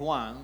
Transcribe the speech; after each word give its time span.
Juan, 0.00 0.36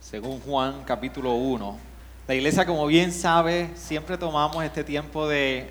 según 0.00 0.40
Juan 0.40 0.84
capítulo 0.86 1.34
1. 1.34 1.78
La 2.26 2.34
iglesia, 2.34 2.64
como 2.64 2.86
bien 2.86 3.12
sabe, 3.12 3.68
siempre 3.74 4.16
tomamos 4.16 4.64
este 4.64 4.84
tiempo 4.84 5.28
de, 5.28 5.70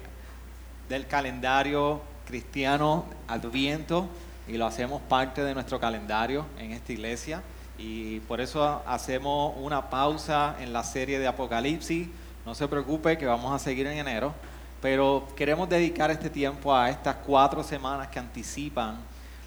del 0.88 1.08
calendario 1.08 2.02
cristiano 2.28 3.06
adviento 3.28 4.08
y 4.48 4.58
lo 4.58 4.68
hacemos 4.68 5.02
parte 5.02 5.44
de 5.44 5.56
nuestro 5.56 5.80
calendario 5.80 6.46
en 6.60 6.72
esta 6.72 6.94
iglesia. 6.94 7.42
Y 7.80 8.20
por 8.20 8.42
eso 8.42 8.84
hacemos 8.86 9.56
una 9.58 9.90
pausa 9.90 10.56
en 10.60 10.72
la 10.72 10.84
serie 10.84 11.18
de 11.18 11.26
Apocalipsis. 11.26 12.08
No 12.46 12.54
se 12.54 12.68
preocupe 12.68 13.18
que 13.18 13.26
vamos 13.26 13.52
a 13.52 13.58
seguir 13.58 13.88
en 13.88 13.98
enero, 13.98 14.36
pero 14.84 15.28
queremos 15.36 15.68
dedicar 15.68 16.12
este 16.12 16.30
tiempo 16.30 16.76
a 16.76 16.92
estas 16.92 17.16
cuatro 17.26 17.64
semanas 17.64 18.10
que 18.10 18.20
anticipan 18.20 18.98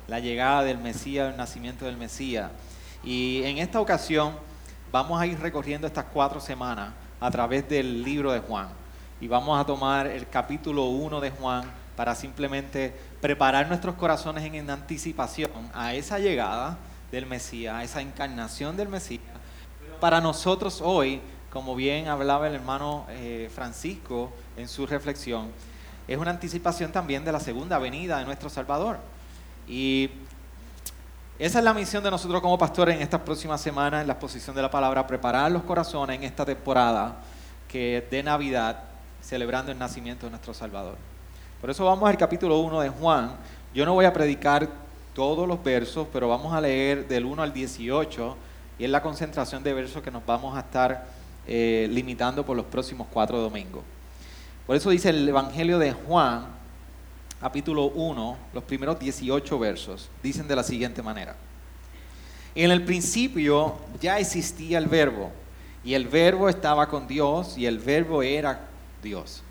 la 0.08 0.18
llegada 0.18 0.64
del 0.64 0.78
Mesías, 0.78 1.30
el 1.30 1.36
nacimiento 1.36 1.84
del 1.84 1.96
Mesías. 1.96 2.50
Y 3.04 3.42
en 3.44 3.58
esta 3.58 3.80
ocasión 3.80 4.34
vamos 4.92 5.20
a 5.20 5.26
ir 5.26 5.38
recorriendo 5.40 5.86
estas 5.86 6.04
cuatro 6.12 6.40
semanas 6.40 6.92
a 7.20 7.30
través 7.30 7.68
del 7.68 8.02
libro 8.02 8.30
de 8.32 8.40
Juan. 8.40 8.68
Y 9.20 9.28
vamos 9.28 9.60
a 9.60 9.64
tomar 9.64 10.06
el 10.06 10.28
capítulo 10.28 10.84
1 10.84 11.20
de 11.20 11.30
Juan 11.30 11.64
para 11.96 12.14
simplemente 12.14 12.94
preparar 13.20 13.68
nuestros 13.68 13.96
corazones 13.96 14.44
en 14.44 14.70
anticipación 14.70 15.50
a 15.74 15.94
esa 15.94 16.18
llegada 16.18 16.78
del 17.10 17.26
Mesías, 17.26 17.74
a 17.74 17.84
esa 17.84 18.00
encarnación 18.00 18.76
del 18.76 18.88
Mesías. 18.88 19.22
Para 20.00 20.20
nosotros 20.20 20.80
hoy, 20.82 21.20
como 21.50 21.74
bien 21.74 22.08
hablaba 22.08 22.48
el 22.48 22.54
hermano 22.54 23.06
eh, 23.10 23.50
Francisco 23.54 24.32
en 24.56 24.68
su 24.68 24.86
reflexión, 24.86 25.50
es 26.08 26.18
una 26.18 26.30
anticipación 26.30 26.90
también 26.92 27.24
de 27.24 27.32
la 27.32 27.40
segunda 27.40 27.78
venida 27.78 28.18
de 28.18 28.24
nuestro 28.24 28.48
Salvador. 28.48 28.98
Y 29.68 30.10
esa 31.44 31.58
es 31.58 31.64
la 31.64 31.74
misión 31.74 32.04
de 32.04 32.10
nosotros 32.12 32.40
como 32.40 32.56
pastores 32.56 32.94
en 32.94 33.02
estas 33.02 33.20
próximas 33.20 33.60
semanas, 33.60 34.02
en 34.02 34.06
la 34.06 34.12
exposición 34.12 34.54
de 34.54 34.62
la 34.62 34.70
palabra, 34.70 35.04
preparar 35.04 35.50
los 35.50 35.64
corazones 35.64 36.16
en 36.16 36.22
esta 36.22 36.44
temporada 36.44 37.16
que 37.66 38.06
de 38.08 38.22
Navidad, 38.22 38.84
celebrando 39.20 39.72
el 39.72 39.78
nacimiento 39.78 40.26
de 40.26 40.30
nuestro 40.30 40.54
Salvador. 40.54 40.94
Por 41.60 41.68
eso 41.68 41.84
vamos 41.84 42.08
al 42.08 42.16
capítulo 42.16 42.60
1 42.60 42.82
de 42.82 42.88
Juan. 42.90 43.32
Yo 43.74 43.84
no 43.84 43.94
voy 43.94 44.04
a 44.04 44.12
predicar 44.12 44.68
todos 45.14 45.48
los 45.48 45.60
versos, 45.64 46.06
pero 46.12 46.28
vamos 46.28 46.54
a 46.54 46.60
leer 46.60 47.08
del 47.08 47.24
1 47.24 47.42
al 47.42 47.52
18 47.52 48.36
y 48.78 48.84
es 48.84 48.90
la 48.90 49.02
concentración 49.02 49.64
de 49.64 49.74
versos 49.74 50.00
que 50.00 50.12
nos 50.12 50.24
vamos 50.24 50.56
a 50.56 50.60
estar 50.60 51.06
eh, 51.48 51.88
limitando 51.90 52.46
por 52.46 52.56
los 52.56 52.66
próximos 52.66 53.08
cuatro 53.12 53.38
domingos. 53.40 53.82
Por 54.64 54.76
eso 54.76 54.90
dice 54.90 55.10
el 55.10 55.28
Evangelio 55.28 55.80
de 55.80 55.92
Juan, 55.92 56.61
capítulo 57.42 57.86
1, 57.86 58.36
los 58.54 58.62
primeros 58.62 59.00
18 59.00 59.58
versos, 59.58 60.08
dicen 60.22 60.46
de 60.46 60.54
la 60.54 60.62
siguiente 60.62 61.02
manera. 61.02 61.34
En 62.54 62.70
el 62.70 62.84
principio 62.84 63.74
ya 64.00 64.20
existía 64.20 64.78
el 64.78 64.86
verbo, 64.86 65.32
y 65.82 65.94
el 65.94 66.06
verbo 66.06 66.48
estaba 66.48 66.88
con 66.88 67.08
Dios, 67.08 67.58
y 67.58 67.66
el 67.66 67.80
verbo 67.80 68.22
era 68.22 68.68
Dios. 69.02 69.42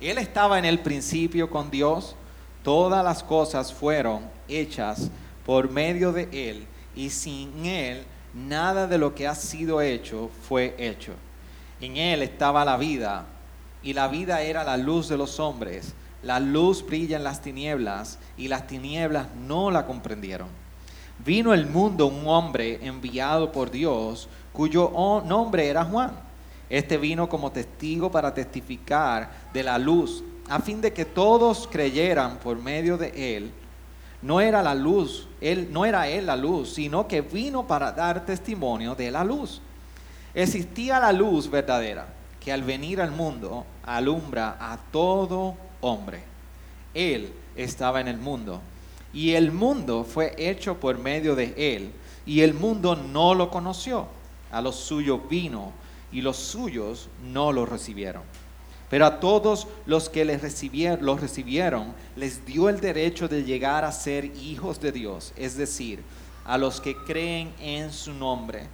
Él 0.00 0.18
estaba 0.18 0.58
en 0.58 0.64
el 0.64 0.80
principio 0.80 1.48
con 1.48 1.70
Dios, 1.70 2.16
todas 2.64 3.04
las 3.04 3.22
cosas 3.22 3.72
fueron 3.72 4.24
hechas 4.48 5.08
por 5.46 5.70
medio 5.70 6.10
de 6.10 6.28
Él, 6.32 6.66
y 6.96 7.10
sin 7.10 7.64
Él 7.64 8.02
nada 8.34 8.88
de 8.88 8.98
lo 8.98 9.14
que 9.14 9.28
ha 9.28 9.36
sido 9.36 9.80
hecho 9.80 10.32
fue 10.48 10.74
hecho. 10.78 11.12
En 11.80 11.96
Él 11.96 12.22
estaba 12.22 12.64
la 12.64 12.76
vida, 12.76 13.24
y 13.84 13.92
la 13.92 14.08
vida 14.08 14.42
era 14.42 14.64
la 14.64 14.76
luz 14.76 15.08
de 15.08 15.16
los 15.16 15.38
hombres. 15.38 15.94
La 16.22 16.38
luz 16.38 16.84
brilla 16.84 17.16
en 17.16 17.24
las 17.24 17.40
tinieblas 17.40 18.18
y 18.36 18.48
las 18.48 18.66
tinieblas 18.66 19.26
no 19.46 19.70
la 19.70 19.86
comprendieron. 19.86 20.48
Vino 21.24 21.54
el 21.54 21.66
mundo 21.66 22.06
un 22.06 22.26
hombre 22.26 22.78
enviado 22.82 23.52
por 23.52 23.70
Dios 23.70 24.28
cuyo 24.52 24.90
nombre 25.24 25.68
era 25.68 25.84
Juan. 25.84 26.12
Este 26.68 26.98
vino 26.98 27.28
como 27.28 27.50
testigo 27.50 28.10
para 28.10 28.32
testificar 28.32 29.30
de 29.52 29.62
la 29.62 29.78
luz, 29.78 30.22
a 30.48 30.60
fin 30.60 30.80
de 30.80 30.92
que 30.92 31.04
todos 31.04 31.68
creyeran 31.70 32.38
por 32.38 32.58
medio 32.58 32.96
de 32.96 33.36
él. 33.36 33.52
No 34.22 34.40
era 34.40 34.62
la 34.62 34.74
luz, 34.74 35.26
él 35.40 35.68
no 35.72 35.86
era 35.86 36.06
él 36.06 36.26
la 36.26 36.36
luz, 36.36 36.74
sino 36.74 37.08
que 37.08 37.22
vino 37.22 37.66
para 37.66 37.92
dar 37.92 38.26
testimonio 38.26 38.94
de 38.94 39.10
la 39.10 39.24
luz. 39.24 39.60
Existía 40.34 41.00
la 41.00 41.12
luz 41.12 41.50
verdadera, 41.50 42.06
que 42.38 42.52
al 42.52 42.62
venir 42.62 43.00
al 43.00 43.10
mundo 43.10 43.64
alumbra 43.82 44.56
a 44.60 44.78
todo 44.92 45.56
hombre. 45.80 46.22
Él 46.94 47.32
estaba 47.56 48.00
en 48.00 48.08
el 48.08 48.18
mundo 48.18 48.60
y 49.12 49.32
el 49.32 49.52
mundo 49.52 50.04
fue 50.04 50.34
hecho 50.38 50.78
por 50.78 50.98
medio 50.98 51.34
de 51.34 51.54
él 51.56 51.92
y 52.26 52.40
el 52.40 52.54
mundo 52.54 52.96
no 52.96 53.34
lo 53.34 53.50
conoció. 53.50 54.06
A 54.50 54.60
los 54.60 54.76
suyos 54.76 55.20
vino 55.28 55.72
y 56.12 56.22
los 56.22 56.36
suyos 56.36 57.08
no 57.32 57.52
lo 57.52 57.66
recibieron. 57.66 58.22
Pero 58.88 59.06
a 59.06 59.20
todos 59.20 59.68
los 59.86 60.08
que 60.08 60.24
les 60.24 60.42
los 61.00 61.20
recibieron, 61.20 61.94
les 62.16 62.44
dio 62.44 62.68
el 62.68 62.80
derecho 62.80 63.28
de 63.28 63.44
llegar 63.44 63.84
a 63.84 63.92
ser 63.92 64.24
hijos 64.24 64.80
de 64.80 64.90
Dios, 64.90 65.32
es 65.36 65.56
decir, 65.56 66.02
a 66.44 66.58
los 66.58 66.80
que 66.80 66.96
creen 66.96 67.54
en 67.60 67.92
su 67.92 68.12
nombre, 68.12 68.66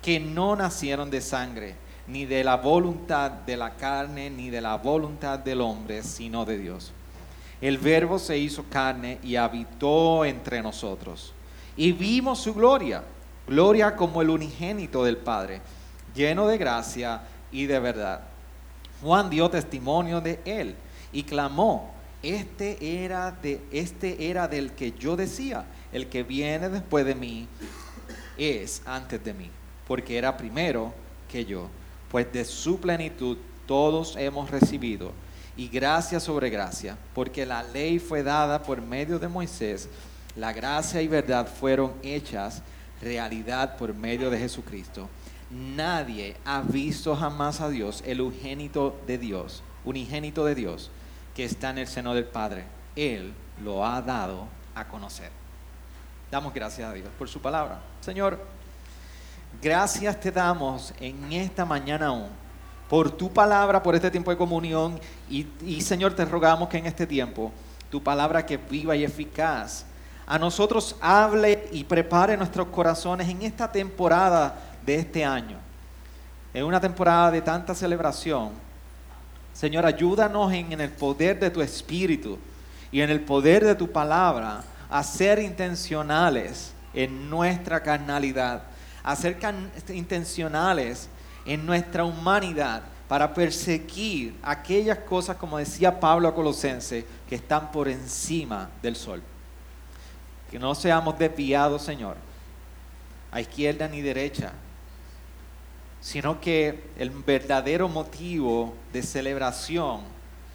que 0.00 0.20
no 0.20 0.54
nacieron 0.54 1.10
de 1.10 1.20
sangre, 1.20 1.74
ni 2.08 2.24
de 2.24 2.42
la 2.42 2.56
voluntad 2.56 3.30
de 3.30 3.56
la 3.56 3.74
carne, 3.74 4.30
ni 4.30 4.48
de 4.48 4.60
la 4.60 4.76
voluntad 4.76 5.38
del 5.38 5.60
hombre, 5.60 6.02
sino 6.02 6.44
de 6.44 6.58
Dios. 6.58 6.92
El 7.60 7.76
verbo 7.78 8.18
se 8.18 8.38
hizo 8.38 8.64
carne 8.70 9.18
y 9.22 9.36
habitó 9.36 10.24
entre 10.24 10.62
nosotros. 10.62 11.32
Y 11.76 11.92
vimos 11.92 12.40
su 12.40 12.54
gloria, 12.54 13.04
gloria 13.46 13.94
como 13.94 14.22
el 14.22 14.30
unigénito 14.30 15.04
del 15.04 15.18
Padre, 15.18 15.60
lleno 16.14 16.46
de 16.46 16.56
gracia 16.56 17.22
y 17.52 17.66
de 17.66 17.78
verdad. 17.78 18.22
Juan 19.02 19.28
dio 19.28 19.50
testimonio 19.50 20.20
de 20.20 20.40
él 20.44 20.74
y 21.12 21.24
clamó, 21.24 21.92
este 22.22 23.04
era 23.04 23.30
de 23.30 23.60
este 23.70 24.30
era 24.30 24.48
del 24.48 24.72
que 24.72 24.92
yo 24.92 25.14
decía, 25.14 25.66
el 25.92 26.08
que 26.08 26.22
viene 26.22 26.68
después 26.68 27.04
de 27.04 27.14
mí 27.14 27.46
es 28.36 28.82
antes 28.86 29.22
de 29.22 29.34
mí, 29.34 29.50
porque 29.86 30.16
era 30.16 30.36
primero 30.36 30.92
que 31.28 31.44
yo 31.44 31.68
pues 32.10 32.32
de 32.32 32.44
su 32.44 32.80
plenitud 32.80 33.36
todos 33.66 34.16
hemos 34.16 34.50
recibido, 34.50 35.12
y 35.56 35.68
gracia 35.68 36.20
sobre 36.20 36.50
gracia, 36.50 36.96
porque 37.14 37.44
la 37.44 37.62
ley 37.62 37.98
fue 37.98 38.22
dada 38.22 38.62
por 38.62 38.80
medio 38.80 39.18
de 39.18 39.28
Moisés, 39.28 39.88
la 40.36 40.52
gracia 40.52 41.02
y 41.02 41.08
verdad 41.08 41.48
fueron 41.48 41.94
hechas 42.02 42.62
realidad 43.02 43.76
por 43.76 43.92
medio 43.94 44.30
de 44.30 44.38
Jesucristo. 44.38 45.08
Nadie 45.50 46.36
ha 46.44 46.60
visto 46.60 47.16
jamás 47.16 47.60
a 47.60 47.68
Dios, 47.68 48.02
el 48.06 48.20
unigénito 48.20 49.00
de 49.06 49.18
Dios, 49.18 49.62
unigénito 49.84 50.44
de 50.44 50.54
Dios, 50.54 50.90
que 51.34 51.44
está 51.44 51.70
en 51.70 51.78
el 51.78 51.86
seno 51.86 52.14
del 52.14 52.24
Padre. 52.24 52.64
Él 52.94 53.32
lo 53.64 53.84
ha 53.84 54.00
dado 54.02 54.46
a 54.74 54.86
conocer. 54.86 55.30
Damos 56.30 56.52
gracias 56.52 56.88
a 56.88 56.92
Dios 56.92 57.08
por 57.18 57.28
su 57.28 57.40
palabra. 57.40 57.80
Señor, 58.00 58.38
Gracias 59.60 60.20
te 60.20 60.30
damos 60.30 60.94
en 61.00 61.32
esta 61.32 61.64
mañana 61.64 62.06
aún 62.06 62.28
por 62.88 63.10
tu 63.10 63.30
palabra, 63.30 63.82
por 63.82 63.94
este 63.94 64.10
tiempo 64.10 64.30
de 64.30 64.36
comunión 64.36 64.98
y, 65.28 65.80
Señor 65.82 66.14
te 66.14 66.24
rogamos 66.24 66.68
que 66.68 66.78
en 66.78 66.86
este 66.86 67.06
tiempo 67.06 67.52
tu 67.90 68.02
palabra 68.02 68.44
que 68.44 68.56
viva 68.56 68.96
y 68.96 69.04
eficaz 69.04 69.84
a 70.26 70.38
nosotros 70.38 70.96
hable 71.00 71.68
y 71.72 71.84
prepare 71.84 72.36
nuestros 72.36 72.68
corazones 72.68 73.28
en 73.28 73.42
esta 73.42 73.70
temporada 73.70 74.58
de 74.84 74.96
este 74.96 75.24
año. 75.24 75.56
En 76.52 76.64
una 76.64 76.80
temporada 76.80 77.30
de 77.30 77.40
tanta 77.40 77.74
celebración. 77.74 78.50
Señor, 79.54 79.86
ayúdanos 79.86 80.52
en, 80.52 80.72
en 80.72 80.80
el 80.82 80.90
poder 80.90 81.40
de 81.40 81.50
tu 81.50 81.62
espíritu 81.62 82.38
y 82.92 83.00
en 83.00 83.10
el 83.10 83.20
poder 83.20 83.64
de 83.64 83.74
tu 83.74 83.90
palabra 83.90 84.62
a 84.90 85.02
ser 85.02 85.38
intencionales 85.38 86.72
en 86.94 87.28
nuestra 87.28 87.82
carnalidad 87.82 88.62
a 89.02 89.16
ser 89.16 89.38
intencionales 89.88 91.08
en 91.44 91.64
nuestra 91.64 92.04
humanidad 92.04 92.82
para 93.08 93.32
perseguir 93.32 94.36
aquellas 94.42 94.98
cosas, 94.98 95.36
como 95.36 95.56
decía 95.58 95.98
Pablo 95.98 96.28
a 96.28 96.34
Colosense, 96.34 97.06
que 97.28 97.36
están 97.36 97.72
por 97.72 97.88
encima 97.88 98.68
del 98.82 98.96
sol. 98.96 99.22
Que 100.50 100.58
no 100.58 100.74
seamos 100.74 101.18
desviados, 101.18 101.82
Señor, 101.82 102.16
a 103.32 103.40
izquierda 103.40 103.88
ni 103.88 104.02
derecha, 104.02 104.52
sino 106.00 106.40
que 106.40 106.90
el 106.98 107.10
verdadero 107.10 107.88
motivo 107.88 108.74
de 108.92 109.02
celebración 109.02 110.02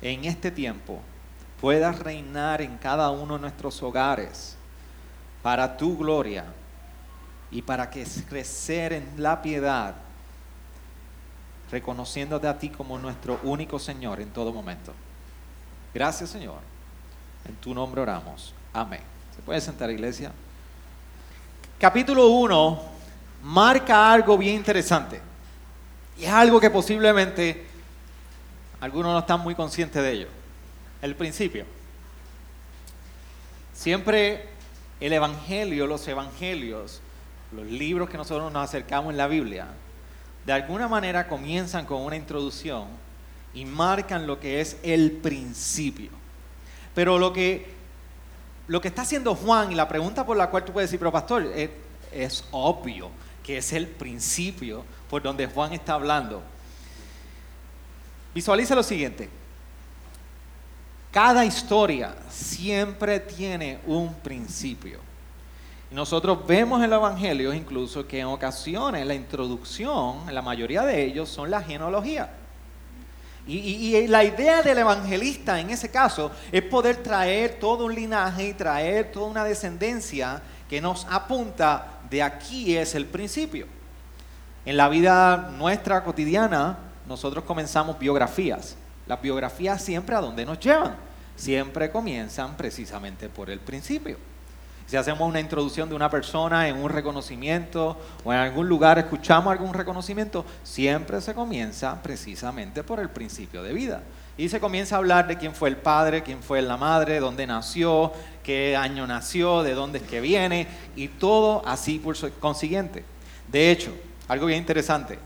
en 0.02 0.26
este 0.26 0.52
tiempo 0.52 1.02
pueda 1.60 1.92
reinar 1.92 2.62
en 2.62 2.78
cada 2.78 3.10
uno 3.10 3.36
de 3.36 3.42
nuestros 3.42 3.82
hogares 3.82 4.58
para 5.42 5.76
tu 5.76 5.98
gloria 5.98 6.46
y 7.54 7.62
para 7.62 7.90
que 7.90 8.04
crecer 8.28 8.94
en 8.94 9.08
la 9.18 9.42
piedad, 9.42 9.94
reconociéndote 11.72 12.48
a 12.48 12.58
ti 12.58 12.70
como 12.70 12.98
nuestro 12.98 13.40
único 13.44 13.78
Señor 13.78 14.20
en 14.20 14.32
todo 14.32 14.52
momento. 14.52 14.92
Gracias 15.94 16.32
Señor. 16.32 16.60
En 17.48 17.56
tu 17.58 17.74
nombre 17.74 18.02
oramos. 18.02 18.54
Amén. 18.74 19.02
¿Se 19.36 19.42
puede 19.44 19.62
sentar 19.62 19.92
iglesia? 19.92 20.32
Capítulo 21.80 22.28
1 22.28 22.82
marca 23.44 24.12
algo 24.12 24.36
bien 24.36 24.56
interesante. 24.56 25.22
Y 26.18 26.24
es 26.24 26.32
algo 26.32 26.60
que 26.60 26.72
posiblemente 26.72 27.68
algunos 28.80 29.14
no 29.14 29.20
están 29.20 29.42
muy 29.42 29.54
conscientes 29.54 30.02
de 30.02 30.12
ello. 30.12 30.28
El 31.04 31.16
principio. 31.16 31.66
Siempre 33.74 34.48
el 35.00 35.14
Evangelio, 35.14 35.86
los 35.86 36.08
Evangelios, 36.08 37.02
los 37.54 37.66
libros 37.66 38.10
que 38.10 38.18
nosotros 38.18 38.52
nos 38.52 38.64
acercamos 38.64 39.12
en 39.12 39.18
la 39.18 39.28
Biblia, 39.28 39.68
de 40.46 40.54
alguna 40.54 40.88
manera 40.88 41.28
comienzan 41.28 41.86
con 41.86 42.02
una 42.02 42.16
introducción 42.16 42.88
y 43.54 43.66
marcan 43.66 44.28
lo 44.28 44.40
que 44.40 44.60
es 44.62 44.78
el 44.84 45.12
principio. 45.12 46.12
Pero 46.94 47.18
lo 47.18 47.32
que, 47.32 47.74
lo 48.68 48.82
que 48.82 48.88
está 48.88 49.04
haciendo 49.04 49.36
Juan 49.36 49.72
y 49.72 49.76
la 49.76 49.88
pregunta 49.88 50.26
por 50.26 50.38
la 50.38 50.50
cual 50.50 50.66
tú 50.66 50.74
puedes 50.74 50.90
decir, 50.90 51.00
pero 51.00 51.12
pastor, 51.12 51.44
es, 51.44 51.70
es 52.12 52.46
obvio 52.52 53.10
que 53.44 53.58
es 53.58 53.74
el 53.74 53.88
principio 53.88 54.86
por 55.10 55.22
donde 55.22 55.48
Juan 55.48 55.74
está 55.74 55.94
hablando. 55.94 56.42
Visualiza 58.34 58.76
lo 58.76 58.84
siguiente. 58.84 59.30
Cada 61.12 61.46
historia 61.46 62.16
siempre 62.30 63.20
tiene 63.20 63.80
un 63.86 64.14
principio. 64.16 65.13
Nosotros 65.94 66.40
vemos 66.48 66.80
en 66.80 66.86
el 66.86 66.94
Evangelio 66.94 67.54
incluso 67.54 68.08
que 68.08 68.20
en 68.20 68.26
ocasiones 68.26 69.06
la 69.06 69.14
introducción, 69.14 70.22
la 70.34 70.42
mayoría 70.42 70.82
de 70.82 71.04
ellos, 71.04 71.30
son 71.30 71.52
la 71.52 71.62
genealogía. 71.62 72.32
Y, 73.46 73.58
y, 73.58 74.08
la 74.08 74.24
idea 74.24 74.64
del 74.64 74.80
evangelista 74.80 75.60
en 75.60 75.70
ese 75.70 75.92
caso 75.92 76.32
es 76.52 76.64
poder 76.64 77.04
traer 77.04 77.60
todo 77.60 77.86
un 77.86 77.94
linaje 77.94 78.48
y 78.48 78.54
traer 78.54 79.12
toda 79.12 79.28
una 79.28 79.44
descendencia 79.44 80.42
que 80.68 80.82
nos 80.82 81.06
apunta 81.12 82.00
de 82.10 82.24
aquí 82.24 82.76
es 82.76 82.96
el 82.96 83.06
principio. 83.06 83.68
En 84.66 84.78
la 84.78 84.90
vida 84.90 85.52
nuestra 85.60 86.04
cotidiana, 86.04 86.80
nosotros 87.06 87.44
comenzamos 87.44 88.00
biografías. 88.00 88.78
Las 89.06 89.22
biografías 89.22 89.84
siempre 89.84 90.16
a 90.16 90.22
dónde 90.22 90.44
nos 90.44 90.60
llevan. 90.60 90.96
Siempre 91.36 91.92
comienzan 91.92 92.58
precisamente 92.58 93.30
por 93.30 93.52
el 93.52 93.60
principio. 93.60 94.33
Si 94.86 94.98
hacemos 94.98 95.28
una 95.28 95.40
introducción 95.40 95.90
de 95.90 95.96
una 95.96 96.10
persona 96.10 96.68
en 96.68 96.78
un 96.78 96.90
reconocimiento 96.90 97.98
o 98.24 98.34
en 98.34 98.40
algún 98.40 98.68
lugar 98.68 99.00
escuchamos 99.00 99.52
algún 99.52 99.74
reconocimiento, 99.74 100.46
siempre 100.64 101.22
se 101.22 101.34
comienza 101.34 102.02
precisamente 102.04 102.84
por 102.84 103.00
el 103.00 103.10
principio 103.10 103.64
de 103.64 103.74
vida. 103.74 104.04
Y 104.38 104.50
se 104.50 104.60
comienza 104.60 104.96
a 104.96 104.98
hablar 104.98 105.28
de 105.28 105.38
quién 105.38 105.54
fue 105.54 105.70
el 105.70 105.78
padre, 105.78 106.24
quién 106.24 106.42
fue 106.42 106.62
la 106.62 106.76
madre, 106.76 107.20
dónde 107.20 107.48
nació, 107.48 108.12
qué 108.44 108.76
año 108.76 109.08
nació, 109.08 109.64
de 109.64 109.74
dónde 109.74 110.00
es 110.00 110.04
que 110.04 110.22
viene, 110.22 110.68
y 110.96 111.08
todo 111.08 111.62
así 111.66 112.00
por 112.00 112.16
consiguiente. 112.40 113.06
De 113.48 113.72
hecho, 113.72 113.94
algo 114.28 114.48
bien 114.48 114.60
interesante, 114.60 115.20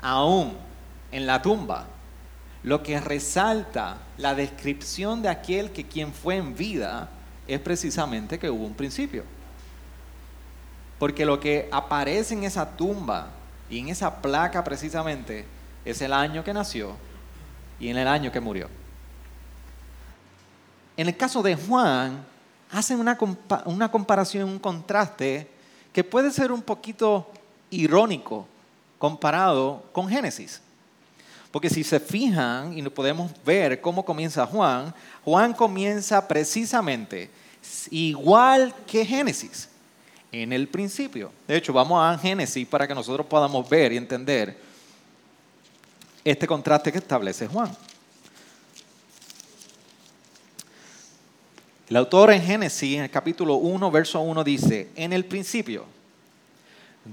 aún 0.00 0.56
en 1.12 1.26
la 1.26 1.42
tumba, 1.42 1.86
lo 2.62 2.82
que 2.82 2.98
resalta 2.98 3.98
la 4.18 4.34
descripción 4.34 5.22
de 5.22 5.28
aquel 5.28 5.70
que 5.70 5.86
quien 5.86 6.12
fue 6.12 6.36
en 6.36 6.56
vida 6.56 7.10
es 7.46 7.60
precisamente 7.60 8.38
que 8.38 8.50
hubo 8.50 8.64
un 8.64 8.74
principio. 8.74 9.24
Porque 10.98 11.26
lo 11.26 11.38
que 11.38 11.68
aparece 11.70 12.34
en 12.34 12.44
esa 12.44 12.76
tumba 12.76 13.28
y 13.68 13.78
en 13.78 13.88
esa 13.88 14.22
placa 14.22 14.64
precisamente 14.64 15.44
es 15.84 16.00
el 16.00 16.12
año 16.12 16.42
que 16.42 16.54
nació 16.54 16.96
y 17.78 17.88
en 17.88 17.96
el 17.98 18.08
año 18.08 18.32
que 18.32 18.40
murió. 18.40 18.68
En 20.96 21.08
el 21.08 21.16
caso 21.16 21.42
de 21.42 21.54
Juan, 21.54 22.24
hacen 22.70 22.98
una, 22.98 23.18
una 23.66 23.90
comparación, 23.90 24.48
un 24.48 24.58
contraste 24.58 25.48
que 25.92 26.02
puede 26.02 26.30
ser 26.30 26.52
un 26.52 26.62
poquito 26.62 27.30
irónico 27.70 28.46
comparado 28.98 29.84
con 29.92 30.08
Génesis. 30.08 30.62
Porque 31.56 31.70
si 31.70 31.82
se 31.82 31.98
fijan 31.98 32.76
y 32.76 32.82
podemos 32.82 33.30
ver 33.42 33.80
cómo 33.80 34.04
comienza 34.04 34.44
Juan, 34.44 34.92
Juan 35.24 35.54
comienza 35.54 36.28
precisamente 36.28 37.30
igual 37.90 38.74
que 38.86 39.06
Génesis, 39.06 39.66
en 40.30 40.52
el 40.52 40.68
principio. 40.68 41.32
De 41.48 41.56
hecho, 41.56 41.72
vamos 41.72 41.98
a 41.98 42.18
Génesis 42.18 42.68
para 42.68 42.86
que 42.86 42.94
nosotros 42.94 43.26
podamos 43.26 43.66
ver 43.70 43.90
y 43.90 43.96
entender 43.96 44.60
este 46.22 46.46
contraste 46.46 46.92
que 46.92 46.98
establece 46.98 47.46
Juan. 47.46 47.74
El 51.88 51.96
autor 51.96 52.34
en 52.34 52.42
Génesis, 52.42 52.98
en 52.98 53.04
el 53.04 53.10
capítulo 53.10 53.54
1, 53.54 53.90
verso 53.90 54.20
1, 54.20 54.44
dice, 54.44 54.90
en 54.94 55.14
el 55.14 55.24
principio, 55.24 55.86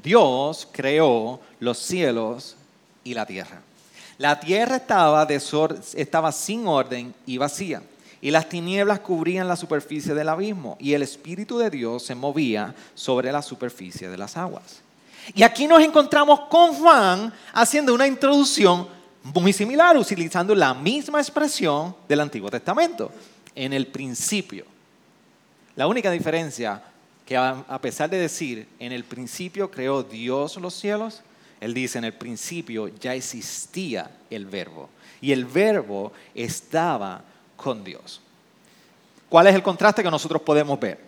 Dios 0.03 0.67
creó 0.69 1.39
los 1.61 1.77
cielos 1.77 2.57
y 3.05 3.13
la 3.13 3.25
tierra. 3.25 3.61
La 4.17 4.39
tierra 4.39 4.77
estaba, 4.77 5.27
estaba 5.95 6.31
sin 6.31 6.67
orden 6.67 7.13
y 7.25 7.37
vacía, 7.37 7.81
y 8.21 8.31
las 8.31 8.47
tinieblas 8.47 8.99
cubrían 8.99 9.47
la 9.47 9.55
superficie 9.55 10.13
del 10.13 10.29
abismo, 10.29 10.77
y 10.79 10.93
el 10.93 11.01
Espíritu 11.01 11.57
de 11.57 11.69
Dios 11.69 12.03
se 12.03 12.15
movía 12.15 12.73
sobre 12.95 13.31
la 13.31 13.41
superficie 13.41 14.09
de 14.09 14.17
las 14.17 14.37
aguas. 14.37 14.81
Y 15.33 15.43
aquí 15.43 15.67
nos 15.67 15.81
encontramos 15.81 16.41
con 16.41 16.73
Juan 16.73 17.33
haciendo 17.53 17.93
una 17.93 18.07
introducción 18.07 18.87
muy 19.23 19.53
similar, 19.53 19.97
utilizando 19.97 20.53
la 20.53 20.73
misma 20.73 21.19
expresión 21.19 21.95
del 22.07 22.19
Antiguo 22.19 22.51
Testamento, 22.51 23.11
en 23.55 23.73
el 23.73 23.87
principio. 23.87 24.65
La 25.75 25.87
única 25.87 26.11
diferencia 26.11 26.83
que 27.25 27.37
a 27.37 27.79
pesar 27.81 28.09
de 28.09 28.17
decir, 28.17 28.67
en 28.79 28.91
el 28.91 29.05
principio 29.05 29.71
creó 29.71 30.03
Dios 30.03 30.57
los 30.57 30.73
cielos, 30.73 31.21
él 31.63 31.73
dice, 31.73 31.97
en 31.97 32.03
el 32.03 32.13
principio 32.13 32.89
ya 32.89 33.15
existía 33.15 34.11
el 34.29 34.45
verbo 34.45 34.89
y 35.21 35.31
el 35.31 35.45
verbo 35.45 36.11
estaba 36.35 37.23
con 37.55 37.85
Dios. 37.85 38.19
¿Cuál 39.29 39.47
es 39.47 39.55
el 39.55 39.63
contraste 39.63 40.03
que 40.03 40.11
nosotros 40.11 40.41
podemos 40.41 40.77
ver? 40.77 40.99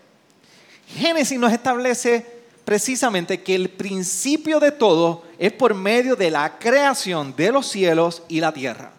Génesis 0.87 1.37
nos 1.37 1.51
establece 1.51 2.25
precisamente 2.63 3.43
que 3.43 3.53
el 3.53 3.69
principio 3.69 4.61
de 4.61 4.71
todo 4.71 5.23
es 5.37 5.51
por 5.51 5.73
medio 5.73 6.15
de 6.15 6.31
la 6.31 6.57
creación 6.57 7.35
de 7.35 7.51
los 7.51 7.67
cielos 7.67 8.23
y 8.29 8.39
la 8.39 8.53
tierra. 8.53 8.93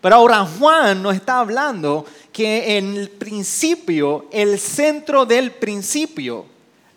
Pero 0.00 0.16
ahora 0.16 0.46
Juan 0.46 1.02
nos 1.02 1.14
está 1.14 1.40
hablando 1.40 2.06
que 2.32 2.78
en 2.78 2.96
el 2.96 3.10
principio, 3.10 4.28
el 4.32 4.58
centro 4.58 5.26
del 5.26 5.50
principio, 5.50 6.46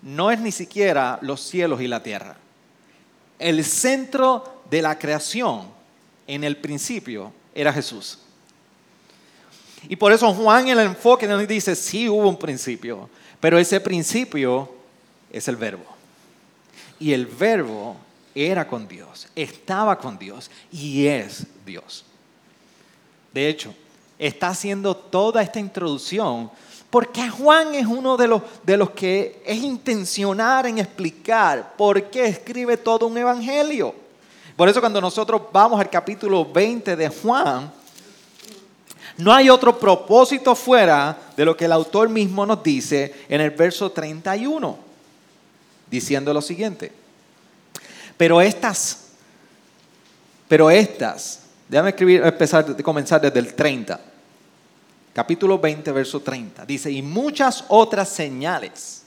no 0.01 0.31
es 0.31 0.39
ni 0.39 0.53
siquiera 0.53 1.19
los 1.21 1.41
cielos 1.41 1.81
y 1.81 1.87
la 1.89 2.01
tierra. 2.01 2.37
El 3.39 3.63
centro 3.63 4.61
de 4.69 4.81
la 4.81 4.97
creación 4.97 5.67
en 6.27 6.43
el 6.43 6.57
principio 6.57 7.31
era 7.53 7.71
Jesús. 7.73 8.19
Y 9.87 9.95
por 9.95 10.11
eso 10.11 10.33
Juan 10.33 10.67
en 10.67 10.79
el 10.79 10.87
enfoque 10.87 11.27
nos 11.27 11.47
dice, 11.47 11.75
sí 11.75 12.09
hubo 12.09 12.27
un 12.27 12.37
principio, 12.37 13.09
pero 13.39 13.59
ese 13.59 13.79
principio 13.79 14.69
es 15.31 15.47
el 15.47 15.55
verbo. 15.55 15.85
Y 16.99 17.13
el 17.13 17.25
verbo 17.25 17.97
era 18.33 18.67
con 18.67 18.87
Dios, 18.87 19.27
estaba 19.35 19.97
con 19.97 20.17
Dios 20.17 20.49
y 20.71 21.05
es 21.05 21.45
Dios. 21.65 22.05
De 23.33 23.47
hecho, 23.49 23.75
está 24.17 24.49
haciendo 24.49 24.95
toda 24.95 25.41
esta 25.41 25.59
introducción 25.59 26.49
porque 26.95 27.29
Juan 27.29 27.75
es 27.75 27.85
uno 27.85 28.15
de 28.15 28.25
los, 28.25 28.41
de 28.63 28.77
los 28.77 28.91
que 28.91 29.43
es 29.45 29.57
intencionar 29.57 30.65
en 30.65 30.77
explicar 30.77 31.73
por 31.75 32.09
qué 32.09 32.23
escribe 32.23 32.77
todo 32.77 33.07
un 33.07 33.17
evangelio. 33.17 33.93
Por 34.55 34.69
eso 34.69 34.79
cuando 34.79 35.01
nosotros 35.01 35.41
vamos 35.51 35.77
al 35.77 35.89
capítulo 35.89 36.45
20 36.45 36.95
de 36.95 37.09
Juan, 37.09 37.69
no 39.17 39.33
hay 39.33 39.49
otro 39.49 39.77
propósito 39.77 40.55
fuera 40.55 41.17
de 41.35 41.43
lo 41.43 41.57
que 41.57 41.65
el 41.65 41.73
autor 41.73 42.07
mismo 42.07 42.45
nos 42.45 42.63
dice 42.63 43.13
en 43.27 43.41
el 43.41 43.49
verso 43.49 43.91
31 43.91 44.77
diciendo 45.91 46.33
lo 46.33 46.41
siguiente. 46.41 46.93
Pero 48.15 48.39
estas, 48.39 49.07
pero 50.47 50.71
estas, 50.71 51.41
déjame 51.67 51.89
escribir, 51.89 52.21
empezar, 52.23 52.81
comenzar 52.81 53.19
desde 53.19 53.39
el 53.39 53.53
30. 53.53 54.14
Capítulo 55.15 55.57
20, 55.57 55.93
verso 55.93 56.19
30. 56.19 56.65
Dice, 56.65 56.91
y 56.91 57.01
muchas 57.01 57.63
otras 57.69 58.09
señales 58.09 59.03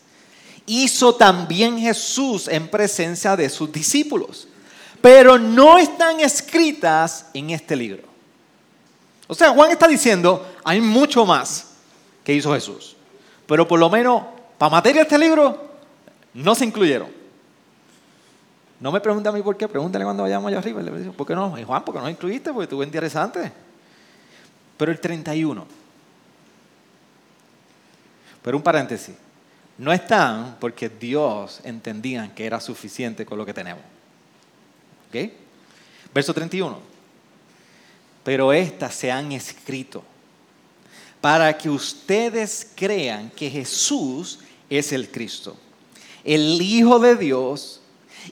hizo 0.64 1.14
también 1.14 1.78
Jesús 1.78 2.48
en 2.48 2.66
presencia 2.68 3.36
de 3.36 3.50
sus 3.50 3.70
discípulos, 3.70 4.48
pero 5.02 5.38
no 5.38 5.76
están 5.76 6.20
escritas 6.20 7.26
en 7.34 7.50
este 7.50 7.76
libro. 7.76 8.04
O 9.26 9.34
sea, 9.34 9.50
Juan 9.50 9.70
está 9.70 9.86
diciendo, 9.86 10.50
hay 10.64 10.80
mucho 10.80 11.26
más 11.26 11.72
que 12.24 12.32
hizo 12.32 12.54
Jesús, 12.54 12.96
pero 13.46 13.68
por 13.68 13.78
lo 13.78 13.90
menos 13.90 14.22
para 14.56 14.70
materia 14.70 15.02
de 15.02 15.08
este 15.08 15.18
libro 15.18 15.62
no 16.32 16.54
se 16.54 16.64
incluyeron. 16.64 17.10
No 18.80 18.90
me 18.90 19.00
pregunte 19.02 19.28
a 19.28 19.32
mí 19.32 19.42
por 19.42 19.58
qué, 19.58 19.68
pregúntale 19.68 20.06
cuando 20.06 20.22
vayamos 20.22 20.48
allá 20.48 20.60
arriba. 20.60 20.80
¿Por 21.14 21.26
qué 21.26 21.34
no? 21.34 21.54
Juan, 21.66 21.84
¿por 21.84 21.94
qué 21.94 22.00
no 22.00 22.08
incluiste? 22.08 22.50
Porque 22.50 22.64
estuvo 22.64 22.82
interesante. 22.82 23.52
Pero 24.78 24.90
el 24.90 25.00
31. 25.00 25.77
Pero 28.42 28.56
un 28.56 28.62
paréntesis. 28.62 29.14
No 29.78 29.92
están 29.92 30.56
porque 30.58 30.88
Dios 30.88 31.60
entendía 31.62 32.34
que 32.34 32.44
era 32.44 32.60
suficiente 32.60 33.24
con 33.24 33.38
lo 33.38 33.46
que 33.46 33.54
tenemos. 33.54 33.82
¿Ok? 35.08 35.30
Verso 36.12 36.34
31. 36.34 36.80
Pero 38.24 38.52
estas 38.52 38.94
se 38.94 39.10
han 39.10 39.32
escrito 39.32 40.02
para 41.20 41.56
que 41.56 41.70
ustedes 41.70 42.70
crean 42.74 43.30
que 43.30 43.50
Jesús 43.50 44.40
es 44.68 44.92
el 44.92 45.10
Cristo, 45.10 45.56
el 46.24 46.60
Hijo 46.60 46.98
de 46.98 47.16
Dios, 47.16 47.80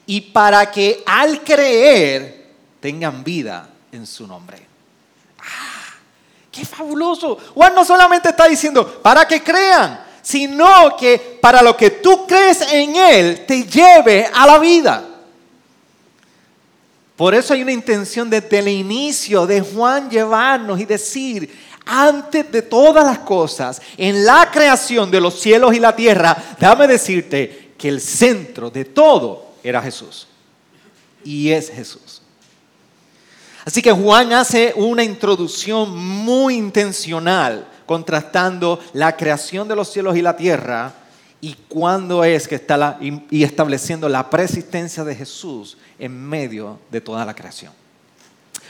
y 0.05 0.21
para 0.21 0.69
que 0.71 1.03
al 1.05 1.43
creer 1.43 2.51
tengan 2.79 3.23
vida 3.23 3.69
en 3.91 4.05
su 4.05 4.27
nombre. 4.27 4.66
¡Qué 6.57 6.65
fabuloso! 6.65 7.37
Juan 7.53 7.75
no 7.75 7.85
solamente 7.85 8.29
está 8.29 8.47
diciendo 8.47 8.99
para 9.03 9.27
que 9.27 9.43
crean, 9.43 10.03
sino 10.23 10.97
que 10.97 11.37
para 11.39 11.61
lo 11.61 11.77
que 11.77 11.91
tú 11.91 12.25
crees 12.25 12.61
en 12.73 12.95
Él 12.95 13.45
te 13.45 13.63
lleve 13.63 14.27
a 14.33 14.47
la 14.47 14.57
vida. 14.57 15.05
Por 17.15 17.35
eso 17.35 17.53
hay 17.53 17.61
una 17.61 17.71
intención 17.71 18.27
desde 18.27 18.57
el 18.57 18.69
inicio 18.69 19.45
de 19.45 19.61
Juan 19.61 20.09
llevarnos 20.09 20.79
y 20.79 20.85
decir, 20.85 21.55
antes 21.85 22.51
de 22.51 22.63
todas 22.63 23.05
las 23.05 23.19
cosas, 23.19 23.79
en 23.95 24.25
la 24.25 24.49
creación 24.51 25.11
de 25.11 25.21
los 25.21 25.39
cielos 25.39 25.75
y 25.75 25.79
la 25.79 25.95
tierra, 25.95 26.35
déjame 26.59 26.87
decirte 26.87 27.73
que 27.77 27.89
el 27.89 28.01
centro 28.01 28.71
de 28.71 28.83
todo 28.83 29.51
era 29.63 29.79
Jesús. 29.79 30.27
Y 31.23 31.51
es 31.51 31.69
Jesús. 31.69 32.06
Así 33.67 33.81
que 33.81 33.91
Juan 33.91 34.31
hace 34.31 34.71
una 34.77 35.03
introducción 35.03 35.93
muy 35.93 36.55
intencional, 36.55 37.67
contrastando 37.85 38.79
la 38.93 39.17
creación 39.17 39.67
de 39.67 39.75
los 39.75 39.91
cielos 39.91 40.15
y 40.15 40.21
la 40.21 40.37
tierra 40.37 40.93
y 41.41 41.53
cuándo 41.67 42.23
es 42.23 42.47
que 42.47 42.55
está 42.55 42.77
la, 42.77 42.97
y 43.01 43.43
estableciendo 43.43 44.07
la 44.07 44.29
persistencia 44.29 45.03
de 45.03 45.13
Jesús 45.13 45.77
en 45.99 46.17
medio 46.17 46.79
de 46.89 47.01
toda 47.01 47.25
la 47.25 47.33
creación. 47.35 47.73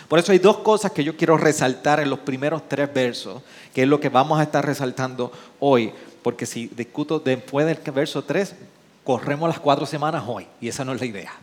Por 0.08 0.18
eso 0.18 0.32
hay 0.32 0.39
dos 0.39 0.58
cosas 0.58 0.92
que 0.92 1.04
yo 1.04 1.16
quiero 1.16 1.38
resaltar 1.38 2.00
en 2.00 2.10
los 2.10 2.18
primeros 2.18 2.68
tres 2.68 2.92
versos, 2.92 3.44
que 3.75 3.84
es 3.84 3.88
lo 3.88 4.00
que 4.00 4.10
vamos 4.10 4.39
a 4.39 4.44
estar 4.44 4.66
resaltando 4.66 5.32
hoy, 5.60 5.94
porque 6.24 6.48
si 6.48 6.70
discuto 6.75 7.20
después 7.20 7.68
del 7.68 7.77
verso 7.94 8.24
3, 8.24 8.56
corremos 9.04 9.48
las 9.48 9.60
cuatro 9.60 9.86
semanas 9.86 10.24
hoy 10.25 10.48
y 10.60 10.70
esa 10.70 10.84
no 10.84 10.94
es 10.94 11.00
la 11.00 11.06
idea. 11.06 11.34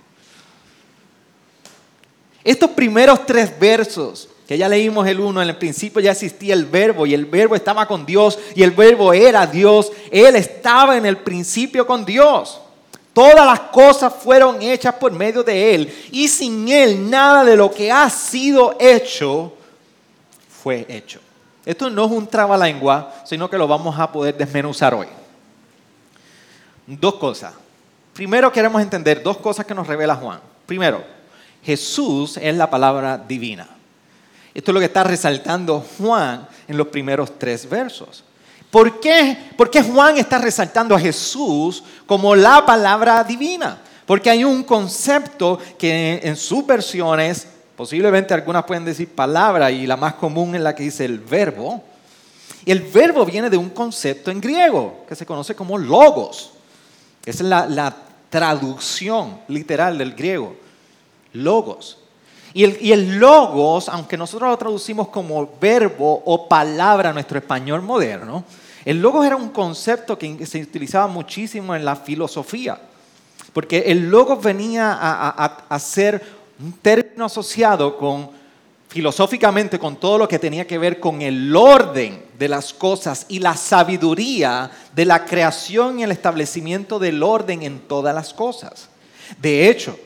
Estos 2.44 2.70
primeros 2.70 3.24
tres 3.24 3.58
versos, 3.58 4.28
que 4.46 4.58
ya 4.58 4.68
leímos 4.68 5.06
el 5.08 5.18
uno, 5.18 5.40
en 5.40 5.48
el 5.48 5.56
principio 5.56 6.02
ya 6.02 6.12
existía 6.12 6.52
el 6.52 6.66
verbo 6.66 7.06
y 7.06 7.14
el 7.14 7.24
verbo 7.24 7.56
estaba 7.56 7.88
con 7.88 8.04
Dios 8.04 8.38
y 8.54 8.62
el 8.62 8.70
verbo 8.72 9.14
era 9.14 9.46
Dios, 9.46 9.90
Él 10.10 10.36
estaba 10.36 10.98
en 10.98 11.06
el 11.06 11.16
principio 11.16 11.86
con 11.86 12.04
Dios. 12.04 12.60
Todas 13.14 13.46
las 13.46 13.60
cosas 13.60 14.12
fueron 14.12 14.60
hechas 14.60 14.94
por 14.96 15.12
medio 15.12 15.42
de 15.42 15.74
Él 15.74 15.94
y 16.10 16.28
sin 16.28 16.68
Él 16.68 17.08
nada 17.08 17.44
de 17.44 17.56
lo 17.56 17.70
que 17.70 17.90
ha 17.90 18.10
sido 18.10 18.76
hecho 18.78 19.54
fue 20.62 20.84
hecho. 20.88 21.20
Esto 21.64 21.88
no 21.88 22.04
es 22.04 22.12
un 22.12 22.26
trabalengua, 22.26 23.14
sino 23.24 23.48
que 23.48 23.56
lo 23.56 23.66
vamos 23.66 23.98
a 23.98 24.12
poder 24.12 24.36
desmenuzar 24.36 24.92
hoy. 24.92 25.06
Dos 26.86 27.14
cosas. 27.14 27.54
Primero 28.12 28.52
queremos 28.52 28.82
entender 28.82 29.22
dos 29.22 29.38
cosas 29.38 29.64
que 29.64 29.74
nos 29.74 29.86
revela 29.86 30.16
Juan. 30.16 30.40
Primero, 30.66 31.13
Jesús 31.64 32.38
es 32.40 32.54
la 32.54 32.70
palabra 32.70 33.18
divina. 33.18 33.68
Esto 34.52 34.70
es 34.70 34.74
lo 34.74 34.80
que 34.80 34.86
está 34.86 35.04
resaltando 35.04 35.84
Juan 35.98 36.46
en 36.68 36.76
los 36.76 36.88
primeros 36.88 37.38
tres 37.38 37.68
versos. 37.68 38.22
¿Por 38.70 39.00
qué? 39.00 39.36
¿Por 39.56 39.70
qué 39.70 39.82
Juan 39.82 40.18
está 40.18 40.38
resaltando 40.38 40.94
a 40.94 41.00
Jesús 41.00 41.82
como 42.06 42.34
la 42.34 42.64
palabra 42.66 43.22
divina? 43.24 43.78
Porque 44.06 44.30
hay 44.30 44.44
un 44.44 44.62
concepto 44.64 45.58
que 45.78 46.20
en 46.22 46.36
sus 46.36 46.66
versiones, 46.66 47.46
posiblemente 47.76 48.34
algunas 48.34 48.64
pueden 48.64 48.84
decir 48.84 49.08
palabra 49.08 49.70
y 49.70 49.86
la 49.86 49.96
más 49.96 50.14
común 50.14 50.54
es 50.54 50.60
la 50.60 50.74
que 50.74 50.82
dice 50.82 51.04
el 51.04 51.18
verbo. 51.18 51.82
Y 52.64 52.70
el 52.70 52.80
verbo 52.80 53.24
viene 53.24 53.50
de 53.50 53.56
un 53.56 53.70
concepto 53.70 54.30
en 54.30 54.40
griego 54.40 55.04
que 55.08 55.14
se 55.14 55.26
conoce 55.26 55.54
como 55.54 55.78
logos. 55.78 56.50
Esa 57.24 57.42
es 57.42 57.70
la, 57.70 57.96
traducción 58.28 59.38
literal 59.46 59.96
del 59.96 60.12
griego. 60.12 60.56
Logos. 61.34 61.98
Y 62.54 62.64
el, 62.64 62.78
y 62.80 62.92
el, 62.92 63.18
logos, 63.18 63.88
aunque 63.88 64.16
nosotros 64.16 64.48
lo 64.48 64.56
traducimos 64.56 65.08
como 65.08 65.50
verbo 65.60 66.22
o 66.24 66.48
palabra 66.48 67.10
en 67.10 67.14
nuestro 67.14 67.38
español 67.38 67.82
moderno, 67.82 68.44
el 68.84 69.00
logos 69.00 69.26
era 69.26 69.36
un 69.36 69.50
concepto 69.50 70.16
que 70.18 70.46
se 70.46 70.62
utilizaba 70.62 71.06
muchísimo 71.06 71.74
en 71.74 71.84
la 71.84 71.96
filosofía. 71.96 72.80
Porque 73.52 73.80
el 73.86 74.08
logos 74.08 74.42
venía 74.42 74.96
a 74.98 75.78
ser 75.78 76.22
un 76.60 76.72
término 76.72 77.26
asociado 77.26 77.96
con 77.96 78.30
filosóficamente 78.94 79.76
con 79.76 79.96
todo 79.96 80.18
lo 80.18 80.28
que 80.28 80.38
tenía 80.38 80.68
que 80.68 80.78
ver 80.78 81.00
con 81.00 81.20
el 81.20 81.54
orden 81.56 82.22
de 82.38 82.48
las 82.48 82.72
cosas 82.72 83.26
y 83.28 83.40
la 83.40 83.56
sabiduría 83.56 84.70
de 84.94 85.04
la 85.04 85.24
creación 85.24 85.98
y 85.98 86.04
el 86.04 86.12
establecimiento 86.12 87.00
del 87.00 87.20
orden 87.24 87.64
en 87.64 87.80
todas 87.80 88.14
las 88.14 88.32
cosas. 88.32 88.88
De 89.42 89.68
hecho, 89.68 89.98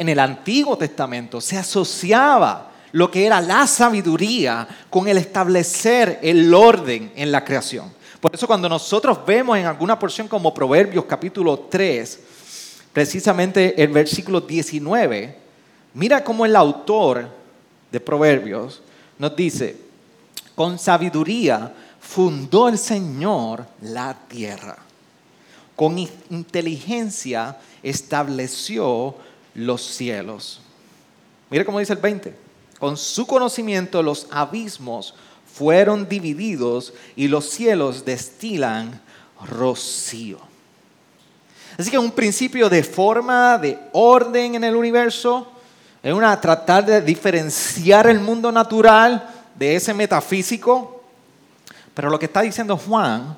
en 0.00 0.08
el 0.08 0.18
Antiguo 0.18 0.78
Testamento 0.78 1.42
se 1.42 1.58
asociaba 1.58 2.70
lo 2.92 3.10
que 3.10 3.26
era 3.26 3.38
la 3.38 3.66
sabiduría 3.66 4.66
con 4.88 5.06
el 5.06 5.18
establecer 5.18 6.18
el 6.22 6.54
orden 6.54 7.12
en 7.14 7.30
la 7.30 7.44
creación. 7.44 7.92
Por 8.18 8.34
eso 8.34 8.46
cuando 8.46 8.66
nosotros 8.66 9.18
vemos 9.26 9.58
en 9.58 9.66
alguna 9.66 9.98
porción 9.98 10.26
como 10.26 10.54
Proverbios 10.54 11.04
capítulo 11.04 11.66
3, 11.70 12.18
precisamente 12.94 13.74
el 13.82 13.88
versículo 13.88 14.40
19, 14.40 15.36
mira 15.92 16.24
cómo 16.24 16.46
el 16.46 16.56
autor 16.56 17.28
de 17.92 18.00
Proverbios 18.00 18.80
nos 19.18 19.36
dice, 19.36 19.76
con 20.54 20.78
sabiduría 20.78 21.74
fundó 22.00 22.70
el 22.70 22.78
Señor 22.78 23.66
la 23.82 24.16
tierra, 24.28 24.78
con 25.76 25.98
inteligencia 25.98 27.58
estableció 27.82 29.28
los 29.54 29.82
cielos. 29.82 30.60
Mira 31.50 31.64
cómo 31.64 31.78
dice 31.78 31.92
el 31.92 31.98
20, 31.98 32.34
con 32.78 32.96
su 32.96 33.26
conocimiento 33.26 34.02
los 34.02 34.26
abismos 34.30 35.14
fueron 35.52 36.08
divididos 36.08 36.94
y 37.16 37.28
los 37.28 37.50
cielos 37.50 38.04
destilan 38.04 39.00
rocío. 39.48 40.38
Así 41.76 41.90
que 41.90 41.98
un 41.98 42.12
principio 42.12 42.68
de 42.68 42.82
forma, 42.82 43.58
de 43.58 43.78
orden 43.92 44.54
en 44.54 44.64
el 44.64 44.76
universo, 44.76 45.50
es 46.02 46.12
una 46.12 46.38
tratar 46.40 46.84
de 46.86 47.00
diferenciar 47.00 48.06
el 48.06 48.20
mundo 48.20 48.50
natural 48.52 49.28
de 49.54 49.76
ese 49.76 49.92
metafísico. 49.92 51.02
Pero 51.94 52.10
lo 52.10 52.18
que 52.18 52.26
está 52.26 52.42
diciendo 52.42 52.76
Juan 52.76 53.36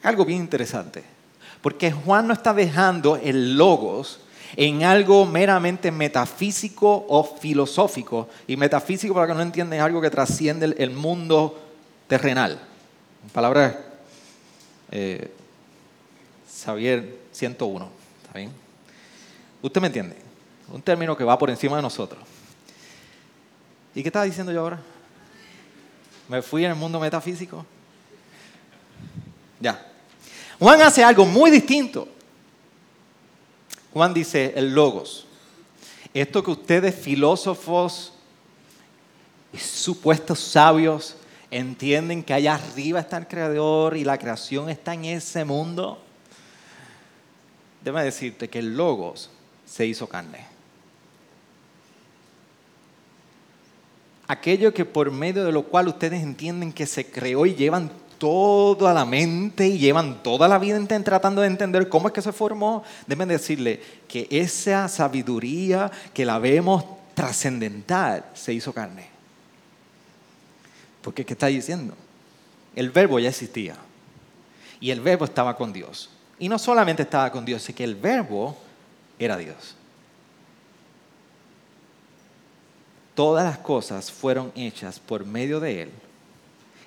es 0.00 0.06
algo 0.06 0.24
bien 0.24 0.40
interesante. 0.40 1.04
Porque 1.62 1.92
Juan 1.92 2.26
no 2.26 2.32
está 2.32 2.54
dejando 2.54 3.16
el 3.16 3.56
logos 3.56 4.20
en 4.56 4.82
algo 4.82 5.26
meramente 5.26 5.90
metafísico 5.90 7.06
o 7.08 7.24
filosófico. 7.24 8.28
Y 8.46 8.56
metafísico, 8.56 9.14
para 9.14 9.26
que 9.26 9.34
no 9.34 9.42
entiendan, 9.42 9.78
es 9.78 9.84
algo 9.84 10.00
que 10.00 10.10
trasciende 10.10 10.74
el 10.78 10.90
mundo 10.90 11.60
terrenal. 12.08 12.58
Palabra 13.32 13.78
eh, 14.90 15.32
Xavier 16.64 17.18
101. 17.32 17.88
¿Está 18.22 18.38
bien? 18.38 18.52
¿Usted 19.62 19.80
me 19.80 19.86
entiende? 19.86 20.16
Un 20.72 20.82
término 20.82 21.16
que 21.16 21.24
va 21.24 21.38
por 21.38 21.50
encima 21.50 21.76
de 21.76 21.82
nosotros. 21.82 22.22
¿Y 23.94 24.02
qué 24.02 24.08
estaba 24.08 24.24
diciendo 24.24 24.52
yo 24.52 24.60
ahora? 24.60 24.80
¿Me 26.28 26.42
fui 26.42 26.64
en 26.64 26.70
el 26.70 26.76
mundo 26.76 27.00
metafísico? 27.00 27.66
Ya. 29.60 29.89
Juan 30.60 30.82
hace 30.82 31.02
algo 31.02 31.24
muy 31.24 31.50
distinto. 31.50 32.06
Juan 33.94 34.12
dice 34.12 34.52
el 34.54 34.74
logos. 34.74 35.26
Esto 36.12 36.44
que 36.44 36.50
ustedes 36.50 36.94
filósofos 36.94 38.12
y 39.54 39.58
supuestos 39.58 40.38
sabios 40.38 41.16
entienden 41.50 42.22
que 42.22 42.34
allá 42.34 42.56
arriba 42.56 43.00
está 43.00 43.16
el 43.16 43.26
creador 43.26 43.96
y 43.96 44.04
la 44.04 44.18
creación 44.18 44.68
está 44.68 44.92
en 44.92 45.06
ese 45.06 45.44
mundo. 45.44 46.00
déjame 47.82 48.04
decirte 48.04 48.48
que 48.48 48.58
el 48.58 48.76
logos 48.76 49.30
se 49.64 49.86
hizo 49.86 50.06
carne. 50.06 50.44
Aquello 54.28 54.74
que 54.74 54.84
por 54.84 55.10
medio 55.10 55.42
de 55.42 55.52
lo 55.52 55.62
cual 55.62 55.88
ustedes 55.88 56.22
entienden 56.22 56.72
que 56.72 56.86
se 56.86 57.10
creó 57.10 57.46
y 57.46 57.54
llevan 57.54 57.90
toda 58.20 58.92
la 58.92 59.06
mente 59.06 59.66
y 59.66 59.78
llevan 59.78 60.22
toda 60.22 60.46
la 60.46 60.58
vida 60.58 60.78
tratando 61.02 61.40
de 61.40 61.46
entender 61.46 61.88
cómo 61.88 62.06
es 62.06 62.12
que 62.12 62.20
se 62.20 62.32
formó, 62.32 62.84
deben 63.06 63.28
decirle 63.28 63.82
que 64.06 64.28
esa 64.30 64.88
sabiduría 64.88 65.90
que 66.12 66.26
la 66.26 66.38
vemos 66.38 66.84
trascendental 67.14 68.26
se 68.34 68.52
hizo 68.52 68.74
carne. 68.74 69.08
Porque 71.00 71.24
¿qué 71.24 71.32
está 71.32 71.46
diciendo? 71.46 71.94
El 72.76 72.90
verbo 72.90 73.18
ya 73.18 73.30
existía. 73.30 73.74
Y 74.80 74.90
el 74.90 75.00
verbo 75.00 75.24
estaba 75.24 75.56
con 75.56 75.72
Dios. 75.72 76.10
Y 76.38 76.50
no 76.50 76.58
solamente 76.58 77.02
estaba 77.02 77.32
con 77.32 77.46
Dios, 77.46 77.62
sino 77.62 77.76
que 77.76 77.84
el 77.84 77.94
verbo 77.94 78.54
era 79.18 79.38
Dios. 79.38 79.76
Todas 83.14 83.46
las 83.46 83.58
cosas 83.58 84.12
fueron 84.12 84.52
hechas 84.54 85.00
por 85.00 85.24
medio 85.24 85.58
de 85.58 85.82
Él. 85.84 85.90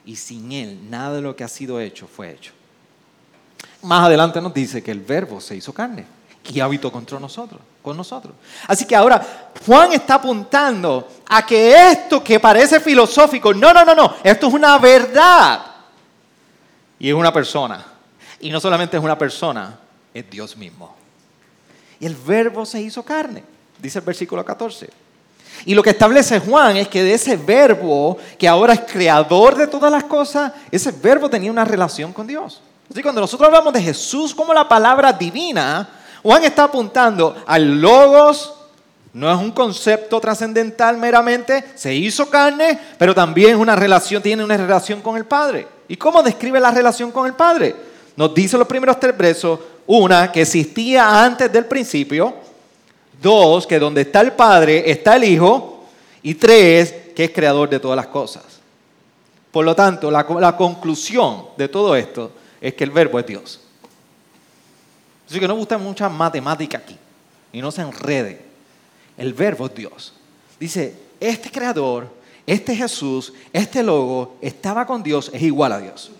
Y 0.05 0.15
sin 0.15 0.51
Él 0.51 0.89
nada 0.89 1.15
de 1.15 1.22
lo 1.22 1.36
que 1.36 1.43
ha 1.43 1.48
sido 1.48 1.79
hecho 1.79 2.07
fue 2.07 2.31
hecho. 2.31 2.51
Más 3.83 4.05
adelante 4.05 4.41
nos 4.41 4.53
dice 4.53 4.81
que 4.81 4.91
el 4.91 5.01
verbo 5.01 5.39
se 5.41 5.55
hizo 5.55 5.74
carne 5.74 6.05
y 6.51 6.60
habitó 6.60 6.91
contra 6.91 7.19
nosotros, 7.19 7.62
con 7.81 7.95
nosotros. 7.95 8.33
Así 8.67 8.86
que 8.86 8.95
ahora 8.95 9.51
Juan 9.65 9.93
está 9.93 10.15
apuntando 10.15 11.07
a 11.27 11.45
que 11.45 11.91
esto 11.91 12.24
que 12.24 12.39
parece 12.39 12.79
filosófico, 12.79 13.53
no, 13.53 13.74
no, 13.74 13.86
no, 13.86 13.95
no, 13.95 14.15
esto 14.24 14.48
es 14.48 14.53
una 14.53 14.77
verdad. 14.77 15.65
Y 17.00 17.10
es 17.10 17.13
una 17.13 17.31
persona. 17.31 17.86
Y 18.39 18.50
no 18.50 18.60
solamente 18.60 18.98
es 18.98 19.03
una 19.03 19.17
persona, 19.17 19.79
es 20.13 20.29
Dios 20.29 20.57
mismo. 20.57 20.95
Y 22.00 22.05
el 22.05 22.15
verbo 22.15 22.65
se 22.65 22.81
hizo 22.81 23.03
carne, 23.03 23.43
dice 23.79 24.00
el 24.00 24.05
versículo 24.05 24.43
14. 24.43 24.89
Y 25.65 25.75
lo 25.75 25.84
que 25.84 25.91
establece 25.91 26.39
Juan 26.39 26.77
es 26.77 26.88
que 26.88 27.03
de 27.03 27.13
ese 27.13 27.38
verbo, 27.38 28.17
que 28.38 28.48
ahora 28.48 28.74
es 28.74 28.82
creador 28.82 29.55
de 29.55 29.67
todas 29.67 29.91
las 29.91 30.03
cosas, 30.03 30.51
ese 30.72 30.91
verbo 30.91 31.29
tenía 31.29 31.51
una 31.51 31.63
relación 31.63 32.12
con 32.12 32.27
Dios. 32.27 32.62
Así 32.86 32.96
que 32.96 33.03
cuando 33.03 33.22
nosotros 33.22 33.48
hablamos 33.48 33.74
de 33.74 33.82
Jesús 33.82 34.36
como 34.36 34.53
la 34.53 34.67
palabra 34.67 35.13
divina, 35.13 35.88
Juan 36.22 36.43
está 36.43 36.65
apuntando 36.65 37.36
al 37.48 37.82
logos, 37.82 38.53
no 39.13 39.32
es 39.32 39.38
un 39.38 39.51
concepto 39.51 40.20
trascendental 40.20 40.98
meramente, 40.98 41.63
se 41.75 41.93
hizo 41.93 42.29
carne, 42.29 42.79
pero 42.98 43.13
también 43.13 43.58
una 43.58 43.75
relación, 43.75 44.22
tiene 44.22 44.43
una 44.43 44.58
relación 44.58 45.01
con 45.01 45.17
el 45.17 45.25
Padre. 45.25 45.67
¿Y 45.88 45.98
cómo 45.98 46.24
describe 46.24 46.60
la 46.60 46.72
relación 46.72 47.12
con 47.12 47.25
el 47.25 47.34
Padre? 47.34 47.75
Nos 48.15 48.34
dice 48.34 48.58
los 48.58 48.67
primeros 48.67 49.00
tres 49.00 49.15
versos, 49.17 49.60
una, 49.86 50.32
que 50.32 50.41
existía 50.41 51.24
antes 51.24 51.51
del 51.51 51.65
principio, 51.65 52.34
dos, 53.24 53.65
que 53.65 53.80
donde 53.80 54.01
está 54.01 54.22
el 54.22 54.34
Padre 54.34 54.84
está 54.92 55.15
el 55.15 55.24
Hijo, 55.24 55.86
y 56.22 56.36
tres, 56.36 56.94
que 57.15 57.25
es 57.25 57.32
creador 57.32 57.70
de 57.70 57.80
todas 57.80 57.96
las 57.96 58.08
cosas. 58.08 58.44
Por 59.51 59.65
lo 59.65 59.75
tanto, 59.75 60.12
la, 60.12 60.25
la 60.39 60.56
conclusión 60.56 61.46
de 61.58 61.68
todo 61.68 61.96
esto 61.96 62.32
es 62.62 62.74
que 62.75 62.84
el 62.84 62.92
verbo 62.92 63.20
es 63.20 63.25
Dios. 63.25 63.60
Así 65.27 65.39
que 65.39 65.48
no 65.48 65.56
gusta 65.56 65.77
mucha 65.77 66.10
matemática 66.10 66.77
aquí 66.77 66.98
y 67.51 67.62
no 67.62 67.72
se 67.72 67.82
enrede. 67.82 68.42
El 69.18 69.34
verbo 69.34 69.65
es 69.65 69.75
Dios. 69.75 70.13
Dice, 70.60 70.96
este 71.20 71.51
creador, 71.51 72.08
este 72.46 72.75
Jesús, 72.75 73.34
este 73.51 73.84
logo 73.84 74.38
estaba 74.42 74.86
con 74.86 75.01
Dios, 75.01 75.30
es 75.34 75.42
igual 75.42 75.72
a 75.74 75.80
Dios. 75.80 76.12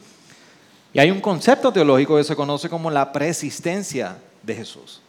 Y 0.93 1.00
hay 1.00 1.10
un 1.10 1.22
concepto 1.22 1.72
teológico 1.74 2.17
que 2.17 2.24
se 2.24 2.36
conoce 2.36 2.69
como 2.69 2.91
la 2.91 3.12
preexistencia 3.12 4.17
de 4.43 4.55
Jesús. 4.55 5.02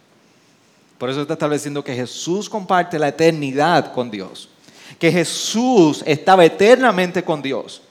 Por 0.97 1.09
eso 1.09 1.21
está 1.21 1.33
estableciendo 1.33 1.83
que 1.83 1.95
Jesús 1.95 2.49
comparte 2.49 2.97
la 2.97 3.09
eternidad 3.09 3.93
con 3.93 4.09
Dios, 4.09 4.49
que 4.97 5.11
Jesús 5.11 6.03
estaba 6.05 6.45
eternamente 6.45 7.23
con 7.23 7.41
Dios 7.41 7.81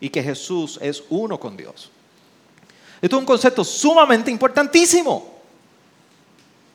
y 0.00 0.08
que 0.08 0.22
Jesús 0.22 0.78
es 0.80 1.02
uno 1.10 1.38
con 1.38 1.56
Dios. 1.56 1.90
Esto 3.00 3.16
es 3.16 3.20
un 3.20 3.26
concepto 3.26 3.64
sumamente 3.64 4.30
importantísimo. 4.30 5.32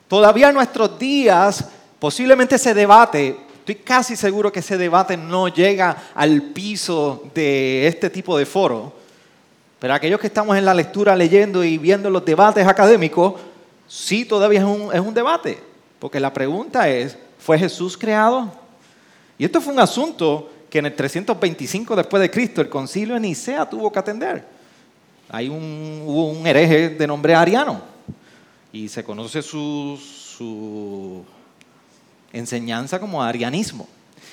Todavía 0.10 0.50
en 0.50 0.56
nuestros 0.56 1.00
días 1.00 1.65
posiblemente 2.00 2.56
ese 2.56 2.73
debate, 2.73 3.36
estoy 3.60 3.76
casi 3.76 4.15
seguro 4.15 4.52
que 4.52 4.60
ese 4.60 4.78
debate 4.78 5.17
no 5.17 5.47
llega 5.47 5.95
al 6.13 6.41
piso 6.41 7.23
de 7.34 7.88
este 7.88 8.10
tipo 8.10 8.38
de 8.38 8.45
foro, 8.45 8.93
pero 9.80 9.93
aquellos 9.93 10.19
que 10.19 10.28
estamos 10.28 10.58
en 10.58 10.65
la 10.65 10.73
lectura 10.73 11.15
leyendo 11.15 11.63
y 11.63 11.78
viendo 11.78 12.10
los 12.10 12.26
debates 12.26 12.65
académicos, 12.67 13.36
sí 13.88 14.26
todavía 14.26 14.60
es 14.60 14.65
un, 14.65 14.93
es 14.93 15.00
un 15.00 15.13
debate, 15.13 15.60
porque 15.99 16.19
la 16.19 16.33
pregunta 16.33 16.89
es, 16.89 17.17
¿fue 17.39 17.57
Jesús 17.57 17.97
creado? 17.97 18.51
Y 19.38 19.45
esto 19.45 19.62
fue 19.62 19.73
un 19.73 19.79
asunto 19.79 20.51
que 20.69 20.79
en 20.79 20.88
el 20.88 20.95
325 20.95 21.95
después 21.95 22.21
de 22.21 22.29
Cristo 22.29 22.62
el 22.62 22.69
concilio 22.69 23.13
de 23.15 23.21
Nicea 23.21 23.69
tuvo 23.69 23.91
que 23.91 23.99
atender. 23.99 24.43
Hay 25.29 25.49
un, 25.49 26.03
hubo 26.05 26.29
un 26.29 26.45
hereje 26.45 26.89
de 26.89 27.07
nombre 27.07 27.36
Ariano 27.36 27.81
y 28.71 28.88
se 28.88 29.03
conoce 29.03 29.41
su, 29.41 31.25
enseñanza 32.31 32.99
como 32.99 33.23
arianismo. 33.23 33.88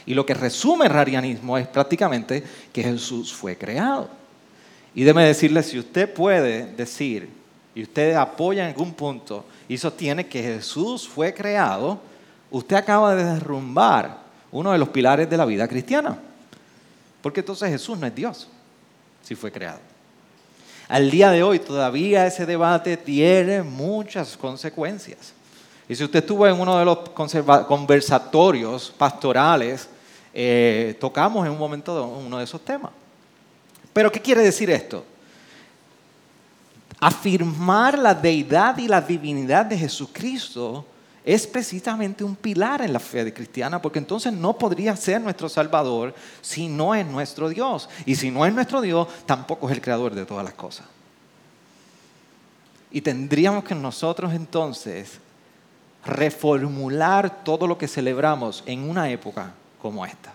Y 0.07 0.15
lo 0.15 0.27
que 0.27 0.35
resume 0.35 0.87
el 0.87 0.93
arianismo 0.93 1.57
es 1.57 1.67
prácticamente 1.67 2.45
que 2.73 2.83
Jesús 2.83 3.33
fue 3.33 3.57
creado. 3.57 4.11
Y 4.95 5.03
déme 5.03 5.25
decirle, 5.25 5.63
si 5.63 5.79
usted 5.79 6.13
puede 6.13 6.67
decir, 6.75 7.29
y 7.75 7.83
usted 7.83 8.15
apoya 8.15 8.65
en 8.65 8.69
algún 8.69 8.93
punto 8.93 9.45
y 9.69 9.79
sostiene 9.79 10.27
que 10.27 10.43
Jesús 10.43 11.09
fue 11.09 11.33
creado, 11.33 12.01
usted 12.51 12.77
acaba 12.77 13.15
de 13.15 13.25
derrumbar 13.25 14.19
uno 14.53 14.73
de 14.73 14.79
los 14.79 14.89
pilares 14.91 15.29
de 15.29 15.37
la 15.37 15.45
vida 15.45 15.67
cristiana. 15.67 16.19
Porque 17.23 17.41
entonces 17.41 17.71
Jesús 17.71 17.99
no 17.99 18.07
es 18.07 18.15
Dios, 18.15 18.49
si 19.23 19.35
fue 19.35 19.51
creado. 19.51 19.81
Al 20.89 21.11
día 21.11 21.31
de 21.31 21.43
hoy 21.43 21.59
todavía 21.59 22.27
ese 22.27 22.45
debate 22.45 22.97
tiene 22.97 23.63
muchas 23.63 24.37
consecuencias. 24.37 25.33
Y 25.89 25.95
si 25.95 26.05
usted 26.05 26.21
estuvo 26.21 26.47
en 26.47 26.59
uno 26.59 26.79
de 26.79 26.85
los 26.85 26.99
conversatorios 27.67 28.93
pastorales, 28.97 29.89
eh, 30.33 30.97
tocamos 31.01 31.47
en 31.47 31.53
un 31.53 31.59
momento 31.59 32.07
uno 32.07 32.39
de 32.39 32.45
esos 32.45 32.61
temas. 32.63 32.93
Pero 33.93 34.11
¿qué 34.11 34.21
quiere 34.21 34.43
decir 34.43 34.71
esto? 34.71 35.05
Afirmar 37.05 37.99
la 37.99 38.15
deidad 38.15 38.79
y 38.79 38.89
la 38.89 39.03
divinidad 39.03 39.67
de 39.67 39.77
Jesucristo 39.77 40.87
es 41.23 41.47
precisamente 41.47 42.25
un 42.25 42.35
pilar 42.35 42.81
en 42.81 42.95
la 42.95 42.99
fe 42.99 43.31
cristiana, 43.35 43.83
porque 43.83 43.99
entonces 43.99 44.33
no 44.33 44.57
podría 44.57 44.97
ser 44.97 45.21
nuestro 45.21 45.51
Salvador 45.51 46.15
si 46.41 46.67
no 46.67 46.95
es 46.95 47.07
nuestro 47.07 47.51
Dios. 47.51 47.91
Y 48.07 48.15
si 48.15 48.31
no 48.31 48.47
es 48.47 48.55
nuestro 48.55 48.81
Dios, 48.81 49.07
tampoco 49.27 49.69
es 49.69 49.77
el 49.77 49.83
creador 49.83 50.15
de 50.15 50.25
todas 50.25 50.47
las 50.47 50.55
cosas. 50.55 50.87
Y 52.91 53.03
tendríamos 53.03 53.65
que 53.65 53.75
nosotros 53.75 54.33
entonces 54.33 55.19
reformular 56.07 57.45
todo 57.45 57.67
lo 57.67 57.77
que 57.77 57.87
celebramos 57.87 58.63
en 58.65 58.89
una 58.89 59.11
época 59.11 59.53
como 59.83 60.07
esta. 60.07 60.33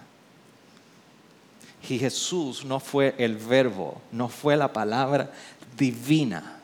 Y 1.90 1.98
Jesús 1.98 2.64
no 2.64 2.80
fue 2.80 3.16
el 3.18 3.38
verbo, 3.38 4.00
no 4.12 4.30
fue 4.30 4.56
la 4.56 4.72
palabra 4.72 5.32
divina 5.76 6.58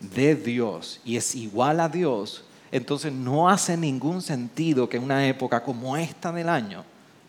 de 0.00 0.34
Dios 0.34 1.00
y 1.04 1.16
es 1.16 1.34
igual 1.34 1.80
a 1.80 1.88
Dios 1.88 2.44
entonces 2.70 3.12
no 3.12 3.48
hace 3.48 3.76
ningún 3.76 4.20
sentido 4.20 4.88
que 4.88 4.98
en 4.98 5.04
una 5.04 5.26
época 5.26 5.62
como 5.62 5.96
esta 5.96 6.32
del 6.32 6.48
año 6.48 6.84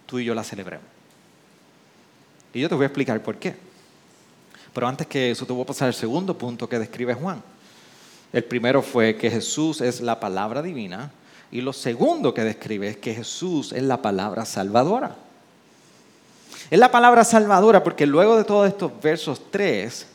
tú 0.06 0.20
y 0.20 0.26
yo 0.26 0.36
la 0.36 0.44
celebremos. 0.44 0.86
Y 2.54 2.62
yo 2.62 2.70
te 2.70 2.76
voy 2.76 2.84
a 2.84 2.88
explicar 2.88 3.22
por 3.22 3.38
qué. 3.38 3.56
Pero 4.74 4.88
antes 4.88 5.08
que 5.08 5.32
eso 5.32 5.46
te 5.46 5.54
voy 5.54 5.64
a 5.64 5.68
pasar 5.68 5.88
el 5.88 5.94
segundo 5.94 6.38
punto 6.38 6.68
que 6.68 6.80
describe 6.80 7.14
Juan. 7.14 7.42
El 8.34 8.44
primero 8.44 8.82
fue 8.82 9.16
que 9.16 9.32
Jesús 9.32 9.82
es 9.82 10.02
la 10.02 10.20
palabra 10.20 10.62
divina 10.62 11.12
y 11.52 11.62
lo 11.62 11.74
segundo 11.74 12.34
que 12.34 12.44
describe 12.44 12.90
es 12.90 12.98
que 12.98 13.16
Jesús 13.16 13.72
es 13.72 13.84
la 13.84 14.02
palabra 14.02 14.46
salvadora. 14.46 15.16
Es 16.70 16.78
la 16.78 16.92
palabra 16.92 17.24
salvadora 17.24 17.84
porque 17.84 18.06
luego 18.06 18.38
de 18.38 18.44
todos 18.44 18.68
estos 18.68 18.92
versos 19.02 19.42
3 19.50 20.06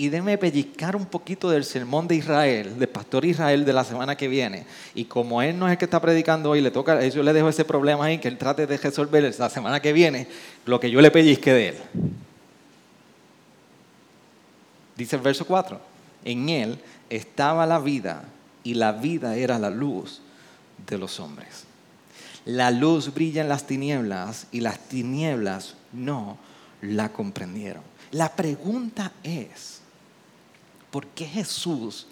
y 0.00 0.08
déme 0.08 0.38
pellizcar 0.38 0.96
un 0.96 1.04
poquito 1.04 1.50
del 1.50 1.62
sermón 1.62 2.08
de 2.08 2.14
Israel, 2.14 2.78
del 2.78 2.88
pastor 2.88 3.26
Israel 3.26 3.66
de 3.66 3.74
la 3.74 3.84
semana 3.84 4.16
que 4.16 4.28
viene. 4.28 4.64
Y 4.94 5.04
como 5.04 5.42
él 5.42 5.58
no 5.58 5.66
es 5.66 5.72
el 5.72 5.78
que 5.78 5.84
está 5.84 6.00
predicando 6.00 6.48
hoy, 6.48 6.62
le 6.62 6.70
toca, 6.70 7.06
yo 7.06 7.22
le 7.22 7.34
dejo 7.34 7.50
ese 7.50 7.66
problema 7.66 8.06
ahí, 8.06 8.16
que 8.16 8.28
él 8.28 8.38
trate 8.38 8.66
de 8.66 8.78
resolver 8.78 9.22
la 9.38 9.50
semana 9.50 9.78
que 9.80 9.92
viene 9.92 10.26
lo 10.64 10.80
que 10.80 10.90
yo 10.90 11.02
le 11.02 11.10
pellizque 11.10 11.52
de 11.52 11.68
él. 11.68 11.74
Dice 14.96 15.16
el 15.16 15.22
verso 15.22 15.44
4, 15.44 15.78
en 16.24 16.48
él 16.48 16.78
estaba 17.10 17.66
la 17.66 17.78
vida 17.78 18.24
y 18.64 18.72
la 18.72 18.92
vida 18.92 19.36
era 19.36 19.58
la 19.58 19.68
luz 19.68 20.22
de 20.86 20.96
los 20.96 21.20
hombres. 21.20 21.64
La 22.46 22.70
luz 22.70 23.12
brilla 23.12 23.42
en 23.42 23.50
las 23.50 23.66
tinieblas 23.66 24.46
y 24.50 24.60
las 24.60 24.78
tinieblas 24.78 25.74
no 25.92 26.38
la 26.80 27.10
comprendieron. 27.10 27.82
La 28.12 28.34
pregunta 28.34 29.12
es, 29.22 29.80
¿Por 30.90 31.06
qué 31.08 31.26
Jesús 31.26 32.06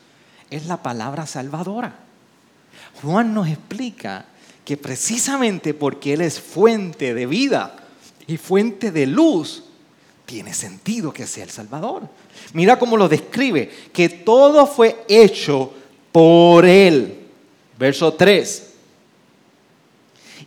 es 0.51 0.67
la 0.67 0.83
palabra 0.83 1.27
salvadora? 1.27 1.99
Juan 3.03 3.35
nos 3.35 3.49
explica 3.49 4.27
que 4.64 4.77
precisamente 4.77 5.75
porque 5.75 6.14
Él 6.14 6.21
es 6.21 6.41
fuente 6.41 7.14
de 7.14 7.27
vida 7.27 7.77
y 8.27 8.37
fuente 8.37 8.93
de 8.93 9.07
luz, 9.07 9.64
tiene 10.27 10.53
sentido 10.53 11.11
que 11.11 11.27
sea 11.27 11.45
el 11.45 11.51
Salvador. 11.51 12.03
Mira 12.53 12.79
cómo 12.79 12.99
lo 12.99 13.09
describe, 13.09 13.71
que 13.93 14.11
todo 14.11 14.67
fue 14.67 15.05
hecho 15.09 15.73
por 16.12 16.67
Él. 16.67 17.27
Verso 17.79 18.12
3. 18.12 18.67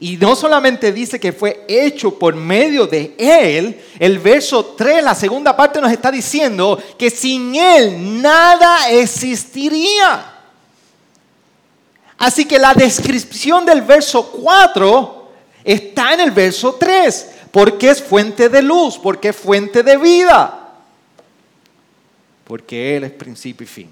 Y 0.02 0.18
no 0.18 0.36
solamente 0.36 0.92
dice 0.92 1.20
que 1.20 1.32
fue 1.32 1.64
hecho 1.68 2.18
por 2.18 2.36
medio 2.36 2.88
de 2.88 3.14
Él, 3.20 3.80
el 4.00 4.18
verso 4.18 4.74
3, 4.76 5.04
la 5.04 5.14
segunda 5.14 5.56
parte 5.56 5.80
nos 5.80 5.92
está 5.92 6.10
diciendo 6.10 6.82
que 6.98 7.12
sin 7.12 7.56
Él 7.56 8.20
nada 8.20 8.90
existiría. 8.90 10.40
Así 12.18 12.46
que 12.46 12.58
la 12.58 12.74
descripción 12.74 13.64
del 13.64 13.84
verso 13.84 14.32
4 14.32 15.32
está 15.64 16.16
en 16.16 16.22
el 16.22 16.32
verso 16.32 16.78
3, 16.80 17.30
porque 17.52 17.92
es 17.92 18.02
fuente 18.02 18.50
de 18.50 18.64
luz, 18.64 18.98
porque 18.98 19.30
es 19.30 19.36
fuente 19.36 19.84
de 19.84 19.98
vida, 19.98 20.78
porque 22.44 22.98
Él 22.98 23.04
es 23.04 23.12
principio 23.12 23.66
y 23.66 23.68
fin, 23.68 23.90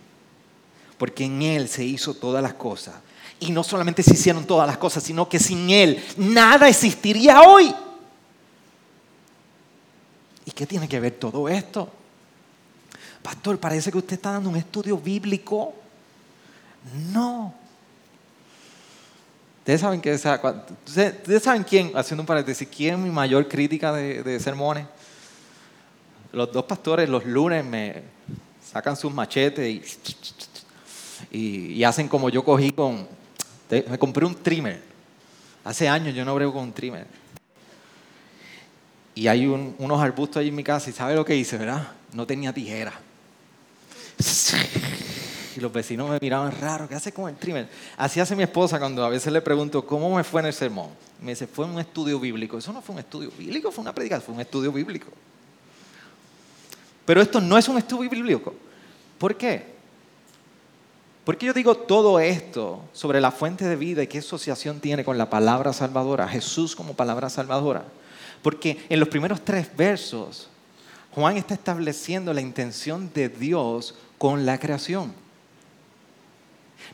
porque 0.97 1.25
en 1.25 1.43
Él 1.43 1.69
se 1.69 1.83
hizo 1.83 2.15
todas 2.15 2.41
las 2.41 2.55
cosas 2.55 2.95
y 3.39 3.51
no 3.51 3.63
solamente 3.63 4.03
se 4.03 4.13
hicieron 4.13 4.45
todas 4.45 4.67
las 4.67 4.77
cosas, 4.77 5.03
sino 5.03 5.29
que 5.29 5.39
sin 5.39 5.69
Él 5.69 6.03
nada 6.17 6.67
existiría 6.67 7.41
hoy. 7.41 7.73
¿Y 10.45 10.51
qué 10.51 10.65
tiene 10.65 10.87
que 10.87 10.99
ver 10.99 11.13
todo 11.13 11.47
esto? 11.47 11.89
Pastor, 13.21 13.59
parece 13.59 13.91
que 13.91 13.97
usted 13.97 14.13
está 14.13 14.31
dando 14.31 14.49
un 14.49 14.57
estudio 14.57 14.97
bíblico. 14.97 15.73
No. 17.11 17.53
Ustedes 19.59 19.81
saben 19.81 20.01
que 20.01 20.13
ustedes 20.13 21.43
saben 21.43 21.63
quién, 21.63 21.91
haciendo 21.95 22.23
un 22.23 22.27
paréntesis, 22.27 22.67
quién 22.67 22.95
es 22.95 22.99
mi 22.99 23.11
mayor 23.11 23.47
crítica 23.47 23.93
de, 23.93 24.39
sermones. 24.39 24.87
Los 26.31 26.51
dos 26.51 26.65
pastores 26.65 27.07
los 27.07 27.25
lunes 27.25 27.63
me 27.63 28.03
sacan 28.71 28.95
sus 28.95 29.13
machetes 29.13 29.93
y, 31.31 31.77
y 31.77 31.83
hacen 31.83 32.07
como 32.07 32.29
yo 32.29 32.43
cogí 32.43 32.71
con, 32.71 33.07
me 33.69 33.99
compré 33.99 34.25
un 34.25 34.35
trimmer. 34.35 34.81
Hace 35.63 35.87
años 35.87 36.15
yo 36.15 36.25
no 36.25 36.33
brego 36.35 36.53
con 36.53 36.63
un 36.63 36.73
trimmer. 36.73 37.05
Y 39.15 39.27
hay 39.27 39.45
unos 39.45 40.01
arbustos 40.01 40.37
ahí 40.37 40.47
en 40.47 40.55
mi 40.55 40.63
casa 40.63 40.89
y 40.89 40.93
¿sabe 40.93 41.15
lo 41.15 41.25
que 41.25 41.35
hice, 41.35 41.57
verdad? 41.57 41.91
No 42.13 42.25
tenía 42.25 42.53
tijera. 42.53 42.93
Y 45.57 45.61
los 45.61 45.73
vecinos 45.73 46.07
me 46.09 46.19
miraban 46.21 46.53
raro, 46.61 46.87
¿qué 46.87 46.93
hace 46.93 47.11
con 47.11 47.27
el 47.27 47.35
trimmer? 47.35 47.67
Así 47.97 48.19
hace 48.19 48.35
mi 48.35 48.43
esposa 48.43 48.77
cuando 48.77 49.03
a 49.03 49.09
veces 49.09 49.33
le 49.33 49.41
pregunto, 49.41 49.85
¿cómo 49.85 50.15
me 50.15 50.23
fue 50.23 50.41
en 50.41 50.47
el 50.47 50.53
sermón? 50.53 50.89
Me 51.21 51.31
dice, 51.31 51.47
fue 51.47 51.65
un 51.65 51.79
estudio 51.79 52.19
bíblico. 52.19 52.59
Eso 52.59 52.71
no 52.71 52.83
fue 52.83 52.93
un 52.93 52.99
estudio 52.99 53.31
bíblico, 53.35 53.71
fue 53.71 53.81
una 53.81 53.93
predicación, 53.93 54.25
fue 54.25 54.35
un 54.35 54.41
estudio 54.41 54.71
bíblico. 54.71 55.07
Pero 57.03 57.21
esto 57.21 57.41
no 57.41 57.57
es 57.57 57.67
un 57.67 57.79
estudio 57.79 58.09
bíblico. 58.09 58.53
¿Por 59.17 59.35
qué? 59.35 59.78
¿Por 61.29 61.37
qué 61.37 61.45
yo 61.45 61.53
digo 61.53 61.75
todo 61.75 62.19
esto 62.19 62.83
sobre 62.91 63.21
la 63.21 63.29
fuente 63.29 63.63
de 63.65 63.75
vida 63.75 64.01
y 64.01 64.07
qué 64.07 64.17
asociación 64.17 64.79
tiene 64.79 65.05
con 65.05 65.15
la 65.15 65.29
palabra 65.29 65.73
salvadora, 65.73 66.27
Jesús 66.27 66.75
como 66.75 66.95
palabra 66.95 67.29
salvadora? 67.29 67.83
Porque 68.41 68.83
en 68.89 68.99
los 68.99 69.09
primeros 69.09 69.45
tres 69.45 69.69
versos, 69.77 70.49
Juan 71.11 71.37
está 71.37 71.53
estableciendo 71.53 72.33
la 72.33 72.41
intención 72.41 73.11
de 73.13 73.29
Dios 73.29 73.93
con 74.17 74.43
la 74.43 74.57
creación. 74.57 75.13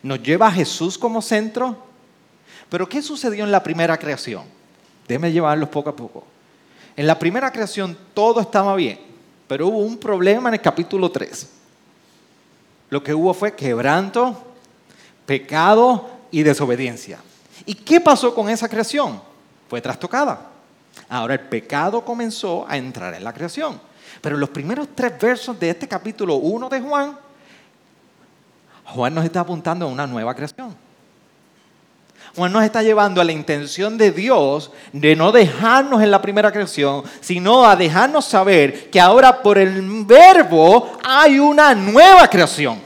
Nos 0.02 0.22
lleva 0.22 0.48
a 0.48 0.52
Jesús 0.52 0.98
como 0.98 1.22
centro, 1.22 1.74
pero 2.68 2.86
¿qué 2.86 3.00
sucedió 3.00 3.42
en 3.42 3.50
la 3.50 3.62
primera 3.62 3.96
creación? 3.96 4.42
Déjeme 5.08 5.32
llevarlos 5.32 5.70
poco 5.70 5.88
a 5.88 5.96
poco. 5.96 6.26
En 6.94 7.06
la 7.06 7.18
primera 7.18 7.50
creación 7.50 7.96
todo 8.12 8.42
estaba 8.42 8.76
bien, 8.76 9.00
pero 9.48 9.68
hubo 9.68 9.78
un 9.78 9.96
problema 9.96 10.50
en 10.50 10.56
el 10.56 10.60
capítulo 10.60 11.10
3 11.10 11.55
lo 12.90 13.02
que 13.02 13.14
hubo 13.14 13.34
fue 13.34 13.54
quebranto, 13.54 14.42
pecado 15.24 16.08
y 16.30 16.42
desobediencia. 16.42 17.18
¿Y 17.64 17.74
qué 17.74 18.00
pasó 18.00 18.34
con 18.34 18.48
esa 18.48 18.68
creación? 18.68 19.20
Fue 19.68 19.80
trastocada. 19.80 20.50
Ahora 21.08 21.34
el 21.34 21.40
pecado 21.40 22.04
comenzó 22.04 22.66
a 22.68 22.76
entrar 22.76 23.14
en 23.14 23.24
la 23.24 23.32
creación. 23.32 23.80
Pero 24.20 24.36
en 24.36 24.40
los 24.40 24.50
primeros 24.50 24.88
tres 24.94 25.18
versos 25.18 25.58
de 25.58 25.70
este 25.70 25.88
capítulo 25.88 26.36
1 26.36 26.68
de 26.68 26.80
Juan, 26.80 27.18
Juan 28.84 29.14
nos 29.14 29.24
está 29.24 29.40
apuntando 29.40 29.86
a 29.86 29.88
una 29.88 30.06
nueva 30.06 30.34
creación. 30.34 30.74
Juan 32.36 32.52
nos 32.52 32.64
está 32.64 32.82
llevando 32.82 33.22
a 33.22 33.24
la 33.24 33.32
intención 33.32 33.96
de 33.96 34.12
Dios 34.12 34.70
de 34.92 35.16
no 35.16 35.32
dejarnos 35.32 36.02
en 36.02 36.10
la 36.10 36.20
primera 36.20 36.52
creación, 36.52 37.02
sino 37.20 37.64
a 37.64 37.74
dejarnos 37.74 38.26
saber 38.26 38.90
que 38.90 39.00
ahora 39.00 39.42
por 39.42 39.56
el 39.56 40.04
verbo 40.04 40.98
hay 41.02 41.38
una 41.38 41.74
nueva 41.74 42.28
creación. 42.28 42.78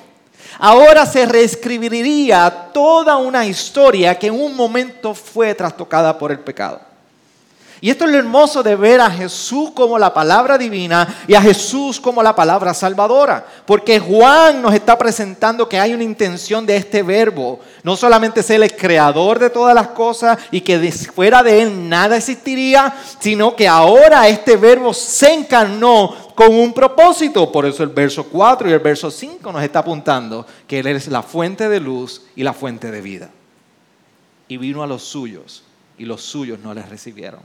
Ahora 0.56 1.04
se 1.04 1.26
reescribiría 1.26 2.68
toda 2.72 3.16
una 3.16 3.44
historia 3.44 4.16
que 4.16 4.28
en 4.28 4.40
un 4.40 4.54
momento 4.54 5.14
fue 5.14 5.52
trastocada 5.54 6.16
por 6.16 6.30
el 6.30 6.38
pecado. 6.38 6.89
Y 7.82 7.88
esto 7.88 8.04
es 8.04 8.10
lo 8.10 8.18
hermoso 8.18 8.62
de 8.62 8.76
ver 8.76 9.00
a 9.00 9.10
Jesús 9.10 9.70
como 9.70 9.98
la 9.98 10.12
palabra 10.12 10.58
divina 10.58 11.22
y 11.26 11.32
a 11.32 11.40
Jesús 11.40 11.98
como 11.98 12.22
la 12.22 12.36
palabra 12.36 12.74
salvadora. 12.74 13.46
Porque 13.64 13.98
Juan 13.98 14.60
nos 14.60 14.74
está 14.74 14.98
presentando 14.98 15.66
que 15.66 15.80
hay 15.80 15.94
una 15.94 16.04
intención 16.04 16.66
de 16.66 16.76
este 16.76 17.02
verbo. 17.02 17.58
No 17.82 17.96
solamente 17.96 18.42
ser 18.42 18.62
el 18.62 18.76
creador 18.76 19.38
de 19.38 19.48
todas 19.48 19.74
las 19.74 19.88
cosas 19.88 20.38
y 20.50 20.60
que 20.60 20.92
fuera 20.92 21.42
de 21.42 21.62
él 21.62 21.88
nada 21.88 22.18
existiría, 22.18 22.94
sino 23.18 23.56
que 23.56 23.66
ahora 23.66 24.28
este 24.28 24.58
verbo 24.58 24.92
se 24.92 25.32
encarnó 25.32 26.14
con 26.34 26.54
un 26.54 26.74
propósito. 26.74 27.50
Por 27.50 27.64
eso 27.64 27.82
el 27.82 27.88
verso 27.88 28.24
4 28.24 28.68
y 28.68 28.72
el 28.72 28.80
verso 28.80 29.10
5 29.10 29.50
nos 29.50 29.62
está 29.62 29.78
apuntando 29.78 30.46
que 30.66 30.80
Él 30.80 30.86
es 30.88 31.08
la 31.08 31.22
fuente 31.22 31.66
de 31.70 31.80
luz 31.80 32.26
y 32.36 32.42
la 32.42 32.52
fuente 32.52 32.90
de 32.90 33.00
vida. 33.00 33.30
Y 34.48 34.58
vino 34.58 34.82
a 34.82 34.86
los 34.86 35.02
suyos 35.02 35.62
y 35.96 36.04
los 36.04 36.22
suyos 36.22 36.58
no 36.58 36.74
les 36.74 36.86
recibieron 36.86 37.40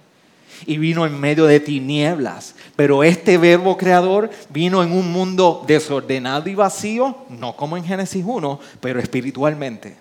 y 0.65 0.77
vino 0.77 1.05
en 1.05 1.19
medio 1.19 1.45
de 1.45 1.59
tinieblas. 1.59 2.55
Pero 2.75 3.03
este 3.03 3.37
verbo 3.37 3.77
creador 3.77 4.29
vino 4.49 4.83
en 4.83 4.91
un 4.91 5.11
mundo 5.11 5.63
desordenado 5.67 6.49
y 6.49 6.55
vacío, 6.55 7.17
no 7.29 7.55
como 7.55 7.77
en 7.77 7.83
Génesis 7.83 8.23
1, 8.25 8.59
pero 8.79 8.99
espiritualmente. 8.99 9.95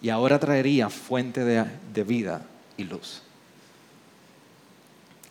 Y 0.00 0.10
ahora 0.10 0.38
traería 0.38 0.88
fuente 0.88 1.44
de, 1.44 1.64
de 1.92 2.04
vida 2.04 2.42
y 2.76 2.84
luz. 2.84 3.22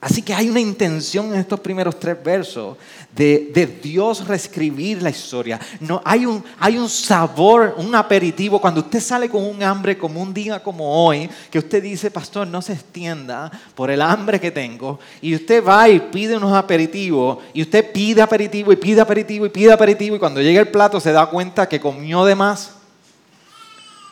Así 0.07 0.21
que 0.21 0.33
hay 0.33 0.49
una 0.49 0.61
intención 0.61 1.33
en 1.33 1.41
estos 1.41 1.59
primeros 1.59 1.99
tres 1.99 2.15
versos 2.23 2.77
de, 3.13 3.77
Dios 3.83 4.25
reescribir 4.25 5.03
la 5.03 5.09
historia. 5.09 5.59
No, 5.81 6.01
hay, 6.05 6.25
un, 6.25 6.41
hay 6.59 6.77
un 6.77 6.87
sabor, 6.87 7.75
un 7.75 7.93
aperitivo. 7.93 8.61
Cuando 8.61 8.79
usted 8.79 9.01
sale 9.01 9.27
con 9.27 9.43
un 9.43 9.61
hambre 9.61 9.97
como 9.97 10.21
un 10.21 10.33
día 10.33 10.63
como 10.63 11.05
hoy, 11.05 11.29
que 11.51 11.59
usted 11.59 11.83
dice, 11.83 12.09
pastor, 12.09 12.47
no 12.47 12.61
se 12.61 12.71
extienda 12.71 13.51
por 13.75 13.91
el 13.91 14.01
hambre 14.01 14.39
que 14.39 14.49
tengo, 14.49 14.97
y 15.21 15.35
usted 15.35 15.61
va 15.61 15.89
y 15.89 15.99
pide 15.99 16.37
unos 16.37 16.53
aperitivos, 16.53 17.39
y 17.53 17.61
usted 17.61 17.91
pide 17.91 18.21
aperitivo 18.21 18.71
y 18.71 18.77
pide 18.77 19.01
aperitivo 19.01 19.45
y 19.45 19.49
pide 19.49 19.73
aperitivo, 19.73 20.15
y 20.15 20.19
cuando 20.19 20.41
llega 20.41 20.61
el 20.61 20.69
plato 20.69 21.01
se 21.01 21.11
da 21.11 21.25
cuenta 21.25 21.67
que 21.67 21.81
comió 21.81 22.23
de 22.23 22.33
más 22.33 22.75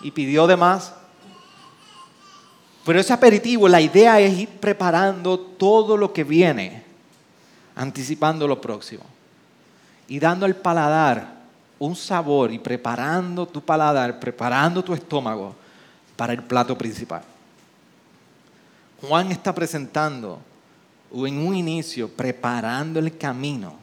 y 0.02 0.12
pidió 0.12 0.46
de 0.46 0.58
más 0.58 0.92
pero 2.86 3.00
ese 3.00 3.14
aperitivo, 3.14 3.68
la 3.68 3.82
idea 3.82 4.20
es 4.20 4.38
ir 4.38 4.50
preparando 4.50 5.40
todo 5.40 5.98
lo 5.98 6.14
que 6.14 6.24
viene, 6.24 6.84
anticipando 7.76 8.48
lo 8.48 8.62
próximo. 8.62 9.04
Y 10.08 10.20
dando 10.20 10.46
al 10.46 10.56
paladar 10.56 11.34
un 11.80 11.96
sabor 11.96 12.52
y 12.52 12.60
preparando 12.60 13.48
tu 13.48 13.60
paladar, 13.60 14.20
preparando 14.20 14.84
tu 14.84 14.94
estómago 14.94 15.56
para 16.16 16.34
el 16.34 16.44
plato 16.44 16.78
principal. 16.78 17.24
Juan 19.02 19.32
está 19.32 19.54
presentando 19.56 20.40
en 21.12 21.40
un 21.40 21.56
inicio, 21.56 22.08
preparando 22.08 23.00
el 23.00 23.18
camino 23.18 23.74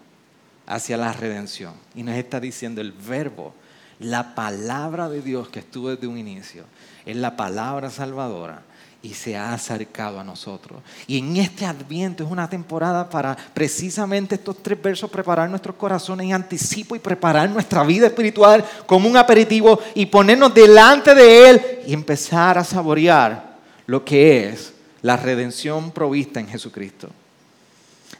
hacia 0.65 0.97
la 0.97 1.13
redención. 1.13 1.75
Y 1.97 2.05
nos 2.05 2.15
está 2.15 2.39
diciendo 2.39 2.81
el 2.81 2.93
verbo, 2.93 3.53
la 3.99 4.37
palabra 4.37 5.09
de 5.09 5.23
Dios 5.23 5.49
que 5.49 5.59
estuvo 5.59 5.89
desde 5.89 6.07
un 6.07 6.19
inicio, 6.19 6.67
es 7.05 7.17
la 7.17 7.37
palabra 7.37 7.91
salvadora 7.91 8.63
y 9.03 9.15
se 9.15 9.37
ha 9.37 9.53
acercado 9.53 10.21
a 10.21 10.25
nosotros. 10.25 10.81
Y 11.09 11.19
en 11.19 11.37
este 11.37 11.67
adviento 11.67 12.25
es 12.25 12.31
una 12.31 12.49
temporada 12.49 13.11
para 13.11 13.37
precisamente 13.53 14.37
estos 14.37 14.63
tres 14.63 14.81
versos 14.81 15.11
preparar 15.11 15.51
nuestros 15.51 15.75
corazones 15.75 16.27
en 16.27 16.35
anticipo 16.35 16.95
y 16.95 17.01
preparar 17.01 17.51
nuestra 17.51 17.83
vida 17.83 18.07
espiritual 18.07 18.65
como 18.87 19.09
un 19.09 19.17
aperitivo 19.17 19.81
y 19.95 20.07
ponernos 20.07 20.55
delante 20.55 21.15
de 21.15 21.51
Él 21.51 21.63
y 21.87 21.93
empezar 21.93 22.57
a 22.57 22.65
saborear 22.65 23.57
lo 23.87 24.05
que 24.05 24.49
es 24.49 24.73
la 25.03 25.17
redención 25.17 25.91
provista 25.91 26.39
en 26.39 26.47
Jesucristo. 26.47 27.09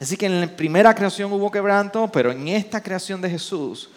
Así 0.01 0.17
que 0.17 0.27
en 0.27 0.41
la 0.41 0.49
primera 0.49 0.93
creación 0.97 1.33
hubo 1.33 1.49
quebranto, 1.49 2.09
pero 2.09 2.33
en 2.33 2.49
esta 2.49 2.83
creación 2.83 3.21
de 3.21 3.31
Jesús, 3.31 3.89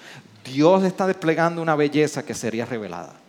Dios 0.43 0.83
está 0.83 1.07
desplegando 1.07 1.63
una 1.63 1.75
belleza 1.75 2.23
que 2.23 2.35
sería 2.35 2.63
revelada. 2.63 3.24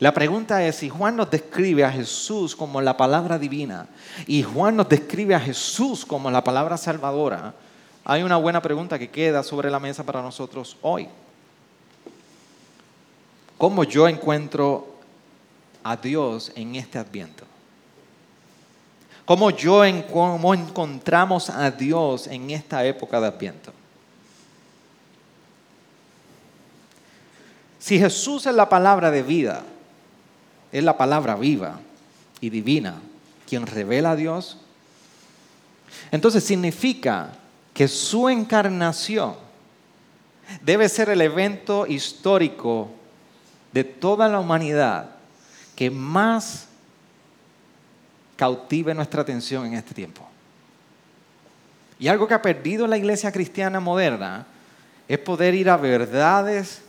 La 0.00 0.14
pregunta 0.14 0.66
es 0.66 0.76
si 0.76 0.88
Juan 0.88 1.14
nos 1.14 1.30
describe 1.30 1.84
a 1.84 1.92
Jesús 1.92 2.56
como 2.56 2.80
la 2.80 2.96
palabra 2.96 3.38
divina 3.38 3.86
y 4.26 4.42
Juan 4.42 4.76
nos 4.76 4.88
describe 4.88 5.34
a 5.34 5.40
Jesús 5.40 6.06
como 6.06 6.30
la 6.30 6.42
palabra 6.42 6.78
salvadora, 6.78 7.52
hay 8.02 8.22
una 8.22 8.38
buena 8.38 8.62
pregunta 8.62 8.98
que 8.98 9.10
queda 9.10 9.42
sobre 9.42 9.70
la 9.70 9.78
mesa 9.78 10.02
para 10.02 10.22
nosotros 10.22 10.78
hoy. 10.80 11.06
¿Cómo 13.58 13.84
yo 13.84 14.08
encuentro 14.08 14.94
a 15.84 15.96
Dios 15.96 16.50
en 16.54 16.76
este 16.76 16.98
adviento? 16.98 17.44
¿Cómo 19.26 19.50
yo 19.50 19.82
cómo 20.10 20.54
encontramos 20.54 21.50
a 21.50 21.70
Dios 21.70 22.26
en 22.26 22.48
esta 22.50 22.86
época 22.86 23.20
de 23.20 23.26
adviento? 23.26 23.70
Si 27.78 27.98
Jesús 27.98 28.46
es 28.46 28.54
la 28.54 28.68
palabra 28.68 29.10
de 29.10 29.22
vida, 29.22 29.62
es 30.72 30.84
la 30.84 30.96
palabra 30.96 31.36
viva 31.36 31.80
y 32.40 32.50
divina, 32.50 33.00
quien 33.48 33.66
revela 33.66 34.12
a 34.12 34.16
Dios, 34.16 34.58
entonces 36.10 36.44
significa 36.44 37.32
que 37.74 37.88
su 37.88 38.28
encarnación 38.28 39.34
debe 40.62 40.88
ser 40.88 41.08
el 41.10 41.20
evento 41.20 41.86
histórico 41.86 42.90
de 43.72 43.84
toda 43.84 44.28
la 44.28 44.40
humanidad 44.40 45.10
que 45.76 45.90
más 45.90 46.66
cautive 48.36 48.94
nuestra 48.94 49.22
atención 49.22 49.66
en 49.66 49.74
este 49.74 49.94
tiempo. 49.94 50.26
Y 51.98 52.08
algo 52.08 52.26
que 52.26 52.34
ha 52.34 52.42
perdido 52.42 52.86
la 52.86 52.96
iglesia 52.96 53.30
cristiana 53.30 53.78
moderna 53.78 54.46
es 55.06 55.18
poder 55.18 55.54
ir 55.54 55.68
a 55.68 55.76
verdades 55.76 56.82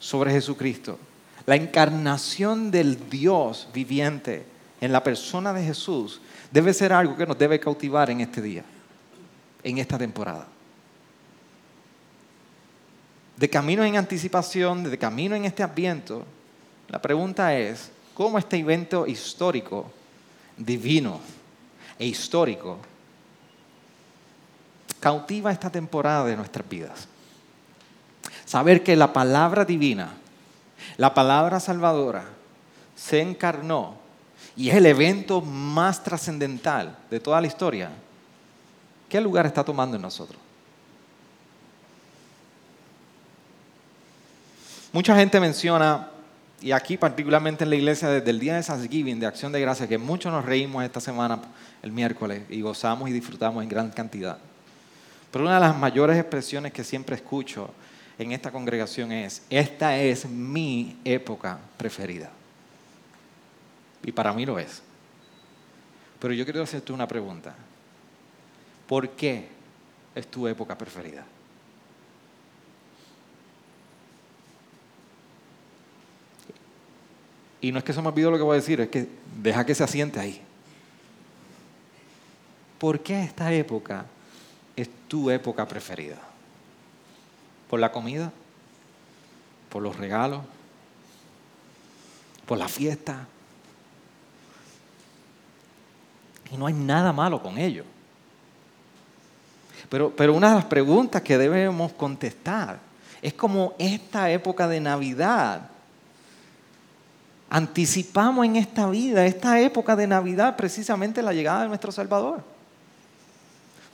sobre 0.00 0.32
Jesucristo. 0.32 0.98
La 1.46 1.56
encarnación 1.56 2.70
del 2.70 3.10
Dios 3.10 3.68
viviente 3.72 4.46
en 4.80 4.92
la 4.92 5.02
persona 5.02 5.52
de 5.52 5.64
Jesús 5.64 6.20
debe 6.50 6.74
ser 6.74 6.92
algo 6.92 7.16
que 7.16 7.26
nos 7.26 7.38
debe 7.38 7.58
cautivar 7.58 8.10
en 8.10 8.20
este 8.20 8.40
día, 8.40 8.64
en 9.62 9.78
esta 9.78 9.98
temporada. 9.98 10.46
De 13.36 13.48
camino 13.48 13.84
en 13.84 13.96
anticipación, 13.96 14.84
de 14.84 14.98
camino 14.98 15.34
en 15.34 15.44
este 15.44 15.62
adviento, 15.62 16.24
la 16.88 17.00
pregunta 17.00 17.56
es, 17.56 17.90
¿cómo 18.14 18.38
este 18.38 18.58
evento 18.58 19.06
histórico, 19.06 19.90
divino 20.56 21.20
e 21.98 22.06
histórico, 22.06 22.78
cautiva 25.00 25.50
esta 25.50 25.70
temporada 25.70 26.26
de 26.26 26.36
nuestras 26.36 26.68
vidas? 26.68 27.08
Saber 28.44 28.84
que 28.84 28.94
la 28.94 29.12
palabra 29.12 29.64
divina, 29.64 30.12
la 30.96 31.14
palabra 31.14 31.60
salvadora, 31.60 32.24
se 32.96 33.20
encarnó 33.20 33.96
y 34.56 34.68
es 34.68 34.76
el 34.76 34.86
evento 34.86 35.40
más 35.40 36.02
trascendental 36.02 36.96
de 37.10 37.20
toda 37.20 37.40
la 37.40 37.46
historia. 37.46 37.90
¿Qué 39.08 39.20
lugar 39.20 39.46
está 39.46 39.64
tomando 39.64 39.96
en 39.96 40.02
nosotros? 40.02 40.40
Mucha 44.92 45.16
gente 45.16 45.40
menciona, 45.40 46.10
y 46.60 46.72
aquí 46.72 46.98
particularmente 46.98 47.64
en 47.64 47.70
la 47.70 47.76
iglesia 47.76 48.08
desde 48.08 48.28
el 48.28 48.38
día 48.38 48.56
de 48.56 48.62
Thanksgiving, 48.62 49.18
de 49.18 49.26
Acción 49.26 49.50
de 49.50 49.60
Gracia, 49.60 49.88
que 49.88 49.96
muchos 49.96 50.30
nos 50.30 50.44
reímos 50.44 50.84
esta 50.84 51.00
semana, 51.00 51.40
el 51.82 51.92
miércoles, 51.92 52.42
y 52.50 52.60
gozamos 52.60 53.08
y 53.08 53.12
disfrutamos 53.12 53.62
en 53.62 53.70
gran 53.70 53.90
cantidad. 53.90 54.36
Pero 55.30 55.46
una 55.46 55.54
de 55.54 55.60
las 55.60 55.76
mayores 55.76 56.18
expresiones 56.18 56.74
que 56.74 56.84
siempre 56.84 57.16
escucho 57.16 57.70
en 58.22 58.32
esta 58.32 58.50
congregación 58.50 59.12
es, 59.12 59.42
esta 59.50 59.96
es 59.98 60.26
mi 60.26 60.96
época 61.04 61.58
preferida. 61.76 62.30
Y 64.02 64.12
para 64.12 64.32
mí 64.32 64.46
lo 64.46 64.58
es. 64.58 64.82
Pero 66.18 66.34
yo 66.34 66.44
quiero 66.44 66.62
hacerte 66.62 66.92
una 66.92 67.06
pregunta. 67.06 67.54
¿Por 68.86 69.10
qué 69.10 69.48
es 70.14 70.26
tu 70.28 70.46
época 70.46 70.76
preferida? 70.76 71.24
Y 77.60 77.70
no 77.70 77.78
es 77.78 77.84
que 77.84 77.92
se 77.92 78.02
me 78.02 78.08
olvidó 78.08 78.30
lo 78.30 78.36
que 78.36 78.42
voy 78.42 78.54
a 78.54 78.60
decir, 78.60 78.80
es 78.80 78.88
que 78.88 79.06
deja 79.40 79.64
que 79.64 79.74
se 79.74 79.84
asiente 79.84 80.18
ahí. 80.18 80.42
¿Por 82.78 83.00
qué 83.00 83.22
esta 83.22 83.52
época 83.52 84.04
es 84.74 84.90
tu 85.06 85.30
época 85.30 85.66
preferida? 85.66 86.31
¿Por 87.72 87.80
la 87.80 87.90
comida? 87.90 88.30
¿Por 89.70 89.82
los 89.82 89.96
regalos? 89.96 90.42
¿Por 92.44 92.58
la 92.58 92.68
fiesta? 92.68 93.26
Y 96.50 96.58
no 96.58 96.66
hay 96.66 96.74
nada 96.74 97.14
malo 97.14 97.42
con 97.42 97.56
ello. 97.56 97.84
Pero, 99.88 100.14
pero 100.14 100.34
una 100.34 100.50
de 100.50 100.56
las 100.56 100.66
preguntas 100.66 101.22
que 101.22 101.38
debemos 101.38 101.94
contestar 101.94 102.78
es 103.22 103.32
como 103.32 103.74
esta 103.78 104.30
época 104.30 104.68
de 104.68 104.78
Navidad 104.78 105.62
anticipamos 107.48 108.44
en 108.44 108.56
esta 108.56 108.86
vida, 108.90 109.24
esta 109.24 109.58
época 109.58 109.96
de 109.96 110.06
Navidad, 110.06 110.56
precisamente 110.56 111.22
la 111.22 111.32
llegada 111.32 111.62
de 111.62 111.68
nuestro 111.68 111.90
Salvador. 111.90 112.51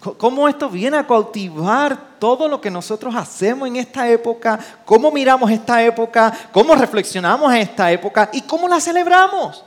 Cómo 0.00 0.48
esto 0.48 0.70
viene 0.70 0.96
a 0.96 1.06
cautivar 1.06 1.98
todo 2.20 2.46
lo 2.46 2.60
que 2.60 2.70
nosotros 2.70 3.14
hacemos 3.16 3.66
en 3.66 3.76
esta 3.76 4.08
época, 4.08 4.58
cómo 4.84 5.10
miramos 5.10 5.50
esta 5.50 5.82
época, 5.82 6.32
cómo 6.52 6.76
reflexionamos 6.76 7.52
en 7.52 7.58
esta 7.62 7.90
época 7.90 8.30
y 8.32 8.42
cómo 8.42 8.68
la 8.68 8.80
celebramos. 8.80 9.64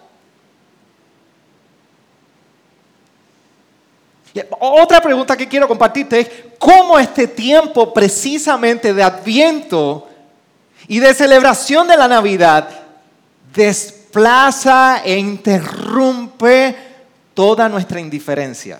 otra 4.59 5.01
pregunta 5.01 5.35
que 5.35 5.47
quiero 5.47 5.67
compartirte 5.67 6.19
es 6.21 6.29
cómo 6.57 6.97
este 6.97 7.27
tiempo 7.27 7.93
precisamente 7.93 8.93
de 8.93 9.03
adviento 9.03 10.07
y 10.87 10.99
de 10.99 11.13
celebración 11.13 11.85
de 11.85 11.97
la 11.97 12.07
Navidad 12.07 12.69
desplaza 13.53 15.01
e 15.03 15.17
interrumpe 15.17 16.75
toda 17.33 17.67
nuestra 17.67 17.99
indiferencia. 17.99 18.79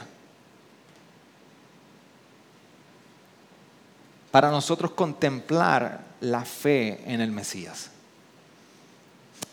Para 4.31 4.49
nosotros 4.49 4.91
contemplar 4.91 6.01
la 6.21 6.45
fe 6.45 7.01
en 7.05 7.21
el 7.21 7.31
Mesías. 7.31 7.91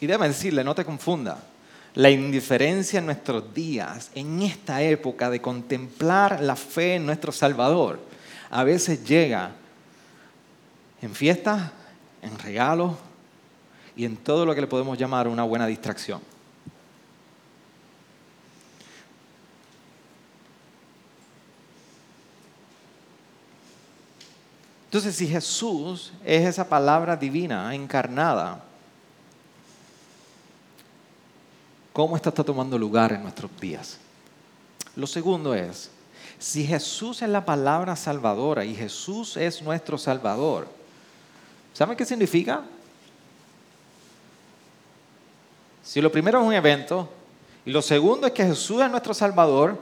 Y 0.01 0.07
déjame 0.07 0.29
decirle, 0.29 0.63
no 0.63 0.75
te 0.75 0.85
confunda, 0.85 1.39
la 1.95 2.11
indiferencia 2.11 3.01
en 3.01 3.07
nuestros 3.07 3.53
días, 3.53 4.11
en 4.15 4.41
esta 4.43 4.81
época 4.83 5.29
de 5.31 5.41
contemplar 5.41 6.41
la 6.41 6.55
fe 6.55 6.95
en 6.95 7.07
nuestro 7.07 7.33
Salvador, 7.33 7.99
a 8.51 8.63
veces 8.63 9.05
llega 9.05 9.51
en 11.03 11.15
fiestas, 11.15 11.73
en 12.23 12.39
regalos, 12.39 12.93
y 13.99 14.05
en 14.05 14.17
todo 14.17 14.47
lo 14.47 14.55
que 14.55 14.61
le 14.61 14.69
podemos 14.69 14.97
llamar 14.97 15.27
una 15.27 15.43
buena 15.43 15.67
distracción. 15.67 16.21
Entonces, 24.89 25.17
si 25.17 25.27
Jesús 25.27 26.15
es 26.25 26.47
esa 26.47 26.67
palabra 26.67 27.15
divina 27.15 27.75
encarnada, 27.75 28.65
¿cómo 31.93 32.17
está 32.17 32.33
tomando 32.33 32.79
lugar 32.79 33.13
en 33.13 33.23
nuestros 33.23 33.51
días? 33.61 33.99
Lo 34.97 35.07
segundo 35.07 35.55
es, 35.55 35.91
si 36.39 36.65
Jesús 36.65 37.21
es 37.21 37.29
la 37.29 37.45
palabra 37.45 37.97
salvadora 37.97 38.65
y 38.65 38.75
Jesús 38.75 39.37
es 39.37 39.61
nuestro 39.61 39.99
salvador, 39.99 40.67
¿saben 41.75 41.95
qué 41.95 42.07
significa? 42.07 42.65
Si 45.85 46.01
lo 46.01 46.11
primero 46.11 46.41
es 46.41 46.47
un 46.47 46.55
evento 46.55 47.11
y 47.67 47.73
lo 47.73 47.83
segundo 47.83 48.27
es 48.27 48.33
que 48.33 48.47
Jesús 48.47 48.81
es 48.81 48.91
nuestro 48.91 49.13
Salvador, 49.13 49.79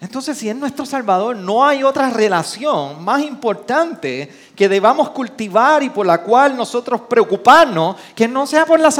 entonces 0.00 0.36
si 0.36 0.48
es 0.48 0.56
nuestro 0.56 0.84
Salvador 0.84 1.36
no 1.36 1.64
hay 1.64 1.82
otra 1.82 2.10
relación 2.10 3.02
más 3.02 3.22
importante 3.22 4.30
que 4.54 4.68
debamos 4.68 5.10
cultivar 5.10 5.82
y 5.82 5.90
por 5.90 6.04
la 6.04 6.22
cual 6.22 6.56
nosotros 6.56 7.00
preocuparnos 7.02 7.96
que 8.14 8.28
no 8.28 8.46
sea 8.46 8.66
por 8.66 8.78
la, 8.78 8.90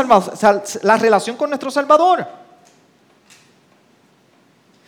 la 0.83 0.97
relación 0.97 1.37
con 1.37 1.51
nuestro 1.51 1.71
Salvador. 1.71 2.27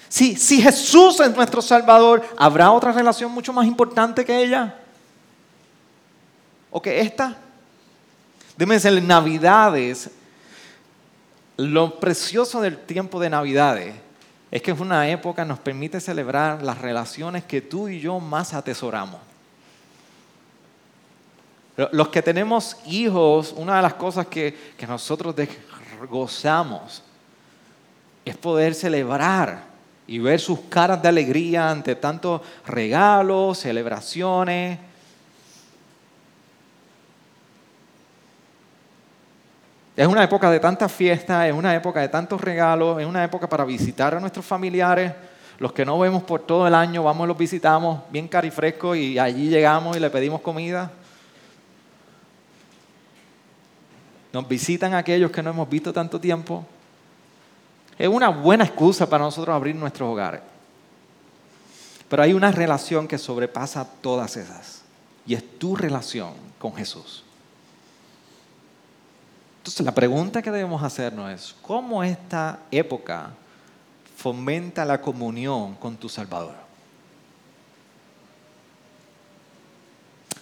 Si, 0.08 0.36
si 0.36 0.62
Jesús 0.62 1.20
es 1.20 1.36
nuestro 1.36 1.60
Salvador, 1.60 2.26
¿habrá 2.38 2.72
otra 2.72 2.92
relación 2.92 3.30
mucho 3.30 3.52
más 3.52 3.66
importante 3.66 4.24
que 4.24 4.42
ella? 4.42 4.74
¿O 6.70 6.80
que 6.80 7.00
esta? 7.00 7.36
Déjenme 8.56 8.76
decirles, 8.76 9.04
Navidades, 9.04 10.10
lo 11.58 12.00
precioso 12.00 12.62
del 12.62 12.78
tiempo 12.78 13.20
de 13.20 13.28
Navidades 13.28 14.07
es 14.50 14.62
que 14.62 14.70
es 14.70 14.80
una 14.80 15.08
época 15.08 15.42
que 15.42 15.48
nos 15.48 15.58
permite 15.58 16.00
celebrar 16.00 16.62
las 16.62 16.78
relaciones 16.78 17.44
que 17.44 17.60
tú 17.60 17.88
y 17.88 18.00
yo 18.00 18.18
más 18.18 18.54
atesoramos. 18.54 19.20
Los 21.92 22.08
que 22.08 22.22
tenemos 22.22 22.76
hijos, 22.86 23.54
una 23.56 23.76
de 23.76 23.82
las 23.82 23.94
cosas 23.94 24.26
que, 24.26 24.72
que 24.76 24.86
nosotros 24.86 25.34
gozamos 26.10 27.02
es 28.24 28.36
poder 28.36 28.74
celebrar 28.74 29.64
y 30.06 30.18
ver 30.18 30.40
sus 30.40 30.60
caras 30.62 31.00
de 31.02 31.08
alegría 31.08 31.70
ante 31.70 31.94
tantos 31.94 32.40
regalos, 32.66 33.58
celebraciones. 33.58 34.78
Es 39.98 40.06
una 40.06 40.22
época 40.22 40.48
de 40.48 40.60
tantas 40.60 40.92
fiestas, 40.92 41.48
es 41.48 41.52
una 41.52 41.74
época 41.74 42.00
de 42.00 42.08
tantos 42.08 42.40
regalos, 42.40 43.00
es 43.00 43.04
una 43.04 43.24
época 43.24 43.48
para 43.48 43.64
visitar 43.64 44.14
a 44.14 44.20
nuestros 44.20 44.46
familiares. 44.46 45.12
Los 45.58 45.72
que 45.72 45.84
no 45.84 45.98
vemos 45.98 46.22
por 46.22 46.42
todo 46.42 46.68
el 46.68 46.74
año, 46.76 47.02
vamos 47.02 47.24
y 47.24 47.26
los 47.26 47.36
visitamos 47.36 48.02
bien 48.08 48.28
carifresco 48.28 48.94
y 48.94 49.18
allí 49.18 49.48
llegamos 49.48 49.96
y 49.96 50.00
le 50.00 50.08
pedimos 50.08 50.40
comida. 50.40 50.92
Nos 54.32 54.46
visitan 54.46 54.94
aquellos 54.94 55.32
que 55.32 55.42
no 55.42 55.50
hemos 55.50 55.68
visto 55.68 55.92
tanto 55.92 56.20
tiempo. 56.20 56.64
Es 57.98 58.06
una 58.06 58.28
buena 58.28 58.62
excusa 58.62 59.10
para 59.10 59.24
nosotros 59.24 59.52
abrir 59.52 59.74
nuestros 59.74 60.08
hogares. 60.08 60.42
Pero 62.08 62.22
hay 62.22 62.34
una 62.34 62.52
relación 62.52 63.08
que 63.08 63.18
sobrepasa 63.18 63.84
todas 64.00 64.36
esas. 64.36 64.82
Y 65.26 65.34
es 65.34 65.58
tu 65.58 65.74
relación 65.74 66.34
con 66.60 66.72
Jesús. 66.76 67.24
Entonces 69.68 69.84
la 69.84 69.94
pregunta 69.94 70.40
que 70.40 70.50
debemos 70.50 70.82
hacernos 70.82 71.30
es, 71.30 71.54
¿cómo 71.60 72.02
esta 72.02 72.60
época 72.70 73.32
fomenta 74.16 74.82
la 74.86 74.98
comunión 74.98 75.74
con 75.74 75.94
tu 75.98 76.08
Salvador? 76.08 76.54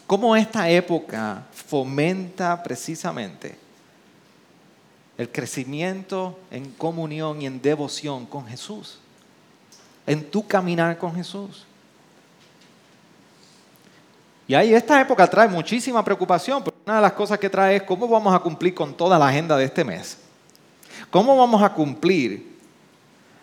¿Cómo 0.06 0.36
esta 0.36 0.70
época 0.70 1.44
fomenta 1.52 2.62
precisamente 2.62 3.58
el 5.18 5.32
crecimiento 5.32 6.38
en 6.52 6.70
comunión 6.70 7.42
y 7.42 7.46
en 7.46 7.60
devoción 7.60 8.26
con 8.26 8.46
Jesús, 8.46 9.00
en 10.06 10.30
tu 10.30 10.46
caminar 10.46 10.98
con 10.98 11.16
Jesús. 11.16 11.64
Y 14.48 14.54
ahí 14.54 14.72
esta 14.74 15.00
época 15.00 15.26
trae 15.26 15.48
muchísima 15.48 16.04
preocupación, 16.04 16.62
pero 16.62 16.76
una 16.84 16.96
de 16.96 17.02
las 17.02 17.12
cosas 17.12 17.38
que 17.38 17.50
trae 17.50 17.76
es 17.76 17.82
cómo 17.82 18.06
vamos 18.06 18.34
a 18.34 18.38
cumplir 18.38 18.74
con 18.74 18.94
toda 18.94 19.18
la 19.18 19.28
agenda 19.28 19.56
de 19.56 19.64
este 19.64 19.84
mes. 19.84 20.18
¿Cómo 21.10 21.36
vamos 21.36 21.62
a 21.62 21.72
cumplir 21.72 22.56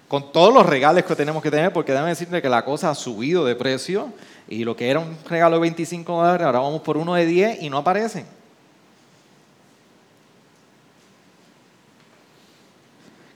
con 0.07 0.31
todos 0.31 0.53
los 0.53 0.65
regalos 0.65 1.03
que 1.03 1.15
tenemos 1.15 1.43
que 1.43 1.51
tener? 1.51 1.73
Porque 1.73 1.91
déjame 1.91 2.09
decirte 2.09 2.41
que 2.41 2.49
la 2.49 2.63
cosa 2.63 2.89
ha 2.89 2.95
subido 2.95 3.43
de 3.43 3.55
precio 3.55 4.13
y 4.47 4.63
lo 4.63 4.75
que 4.77 4.89
era 4.89 4.99
un 4.99 5.17
regalo 5.27 5.57
de 5.57 5.61
25 5.61 6.13
dólares, 6.13 6.45
ahora 6.45 6.59
vamos 6.59 6.81
por 6.81 6.95
uno 6.95 7.15
de 7.15 7.25
10 7.25 7.61
y 7.63 7.69
no 7.69 7.79
aparecen. 7.79 8.25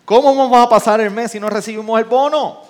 ¿Cómo 0.05 0.33
vamos 0.33 0.57
a 0.57 0.69
pasar 0.69 1.01
el 1.01 1.11
mes 1.11 1.31
si 1.31 1.39
no 1.39 1.49
recibimos 1.49 1.99
el 1.99 2.05
bono? 2.05 2.61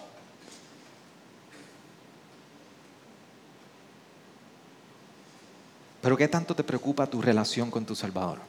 Pero 6.01 6.15
¿qué 6.15 6.27
tanto 6.27 6.55
te 6.55 6.63
preocupa 6.63 7.07
tu 7.07 7.21
relación 7.21 7.71
con 7.71 7.85
tu 7.85 7.95
Salvador? 7.95 8.39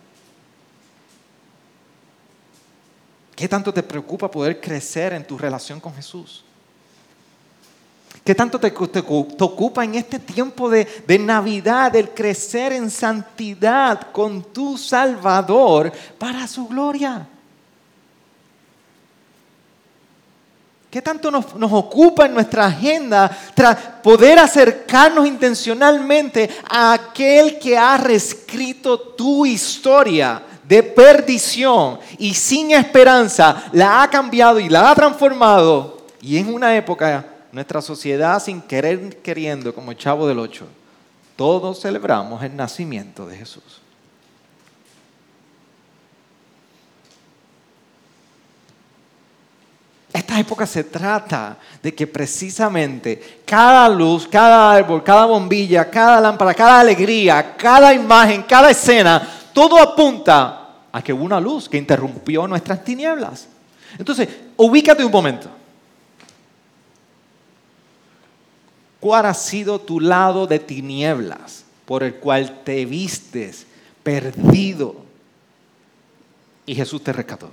¿Qué 3.34 3.48
tanto 3.48 3.72
te 3.72 3.82
preocupa 3.82 4.30
poder 4.30 4.60
crecer 4.60 5.12
en 5.12 5.26
tu 5.26 5.38
relación 5.38 5.80
con 5.80 5.94
Jesús? 5.94 6.44
¿Qué 8.24 8.34
tanto 8.34 8.58
te, 8.58 8.74
ocupa 8.98 9.84
en 9.84 9.94
este 9.94 10.18
tiempo 10.18 10.68
de, 10.68 10.86
de 11.06 11.18
Navidad 11.18 11.94
el 11.96 12.10
crecer 12.10 12.72
en 12.72 12.90
santidad 12.90 14.12
con 14.12 14.42
tu 14.42 14.76
Salvador 14.76 15.92
para 16.18 16.46
su 16.46 16.68
gloria? 16.68 17.26
¿Qué 20.90 21.02
tanto 21.02 21.30
nos, 21.30 21.44
ocupa 21.72 22.24
en 22.24 22.32
nuestra 22.32 22.64
agenda 22.64 23.30
tras 23.54 23.76
poder 24.02 24.38
acercarnos 24.38 25.26
intencionalmente 25.26 26.48
a 26.68 26.94
aquel 26.94 27.58
que 27.58 27.76
ha 27.76 27.98
reescrito 27.98 28.98
tu 28.98 29.44
historia 29.44 30.42
de 30.64 30.82
perdición 30.82 31.98
y 32.18 32.32
sin 32.32 32.70
esperanza, 32.70 33.64
la 33.72 34.02
ha 34.02 34.08
cambiado 34.08 34.58
y 34.58 34.70
la 34.70 34.90
ha 34.90 34.94
transformado? 34.94 35.98
Y 36.22 36.38
en 36.38 36.52
una 36.52 36.74
época, 36.74 37.26
nuestra 37.52 37.82
sociedad 37.82 38.42
sin 38.42 38.62
querer 38.62 39.18
queriendo, 39.18 39.74
como 39.74 39.90
el 39.90 39.98
chavo 39.98 40.26
del 40.26 40.38
ocho, 40.38 40.66
todos 41.36 41.80
celebramos 41.82 42.42
el 42.42 42.56
nacimiento 42.56 43.26
de 43.26 43.36
Jesús. 43.36 43.77
Esta 50.28 50.40
época 50.40 50.66
se 50.66 50.84
trata 50.84 51.56
de 51.82 51.94
que 51.94 52.06
precisamente 52.06 53.40
cada 53.46 53.88
luz, 53.88 54.28
cada 54.28 54.72
árbol, 54.72 55.02
cada 55.02 55.24
bombilla, 55.24 55.88
cada 55.88 56.20
lámpara, 56.20 56.52
cada 56.52 56.80
alegría, 56.80 57.56
cada 57.56 57.94
imagen, 57.94 58.42
cada 58.42 58.70
escena, 58.70 59.26
todo 59.54 59.78
apunta 59.78 60.68
a 60.92 61.00
que 61.02 61.14
hubo 61.14 61.24
una 61.24 61.40
luz 61.40 61.66
que 61.66 61.78
interrumpió 61.78 62.46
nuestras 62.46 62.84
tinieblas. 62.84 63.48
Entonces, 63.98 64.28
ubícate 64.58 65.02
un 65.02 65.10
momento. 65.10 65.48
¿Cuál 69.00 69.24
ha 69.24 69.34
sido 69.34 69.80
tu 69.80 69.98
lado 69.98 70.46
de 70.46 70.58
tinieblas 70.58 71.64
por 71.86 72.02
el 72.02 72.16
cual 72.16 72.64
te 72.64 72.84
vistes 72.84 73.66
perdido 74.02 74.94
y 76.66 76.74
Jesús 76.74 77.02
te 77.02 77.14
rescató? 77.14 77.50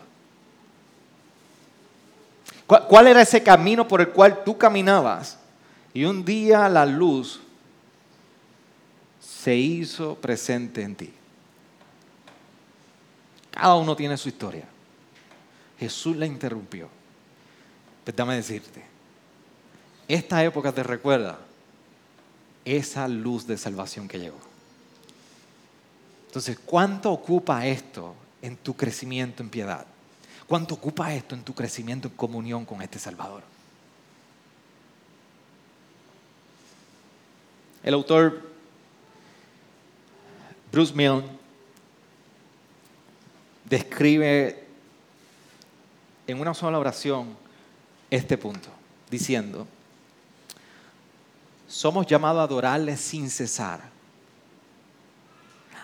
¿Cuál 2.68 3.08
era 3.08 3.22
ese 3.22 3.44
camino 3.44 3.88
por 3.88 4.02
el 4.02 4.10
cual 4.10 4.44
tú 4.44 4.58
caminabas? 4.58 5.38
Y 5.94 6.06
un 6.06 6.26
día 6.26 6.68
la 6.68 6.86
luz 6.86 7.40
se 9.20 9.56
hizo 9.56 10.16
presente 10.16 10.82
en 10.82 10.96
ti. 10.96 11.14
Cada 13.52 13.76
uno 13.76 13.96
tiene 13.96 14.18
su 14.18 14.30
historia. 14.30 14.66
Jesús 15.80 16.16
la 16.16 16.26
interrumpió. 16.26 16.90
Pero 18.04 18.16
déjame 18.16 18.36
decirte, 18.36 18.84
esta 20.08 20.44
época 20.44 20.72
te 20.72 20.84
recuerda 20.84 21.40
esa 22.66 23.08
luz 23.08 23.46
de 23.46 23.58
salvación 23.58 24.08
que 24.08 24.20
llegó. 24.20 24.40
Entonces, 26.28 26.60
¿cuánto 26.66 27.12
ocupa 27.12 27.66
esto 27.66 28.16
en 28.42 28.58
tu 28.58 28.76
crecimiento 28.76 29.42
en 29.42 29.50
piedad? 29.50 29.86
¿Cuánto 30.48 30.76
ocupa 30.76 31.14
esto 31.14 31.34
en 31.34 31.44
tu 31.44 31.56
crecimiento 31.56 32.08
en 32.08 32.14
comunión 32.16 32.66
con 32.66 32.82
este 32.82 33.00
Salvador? 33.00 33.44
El 37.82 37.94
autor 37.94 38.42
Bruce 40.72 40.94
Milne 40.94 41.24
describe 43.64 44.68
en 46.28 46.40
una 46.40 46.54
sola 46.54 46.80
oración 46.80 47.36
este 48.12 48.38
punto, 48.38 48.70
diciendo, 49.10 49.68
somos 51.68 52.06
llamados 52.06 52.42
a 52.42 52.44
adorarle 52.44 52.98
sin 52.98 53.30
cesar, 53.30 53.82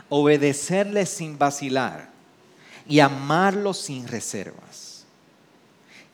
obedecerle 0.10 1.06
sin 1.06 1.38
vacilar 1.38 2.11
y 2.88 3.00
amarlo 3.00 3.74
sin 3.74 4.08
reservas 4.08 5.06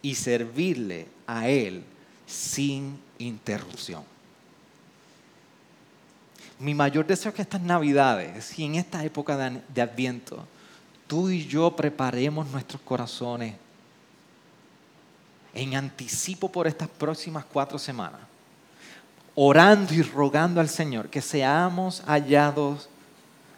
y 0.01 0.15
servirle 0.15 1.07
a 1.25 1.47
Él 1.47 1.83
sin 2.25 2.99
interrupción. 3.19 4.03
Mi 6.59 6.73
mayor 6.73 7.05
deseo 7.05 7.29
es 7.29 7.35
que 7.35 7.41
estas 7.41 7.61
navidades 7.61 8.57
y 8.57 8.65
en 8.65 8.75
esta 8.75 9.03
época 9.03 9.37
de, 9.37 9.81
Adviento, 9.81 10.45
tú 11.07 11.29
y 11.29 11.45
yo 11.45 11.75
preparemos 11.75 12.47
nuestros 12.47 12.81
corazones 12.81 13.55
en 15.53 15.75
anticipo 15.75 16.51
por 16.51 16.67
estas 16.67 16.87
próximas 16.87 17.45
cuatro 17.45 17.77
semanas, 17.77 18.21
orando 19.35 19.93
y 19.93 20.01
rogando 20.01 20.59
al 20.59 20.69
Señor 20.69 21.09
que 21.09 21.21
seamos 21.21 22.01
hallados 22.05 22.89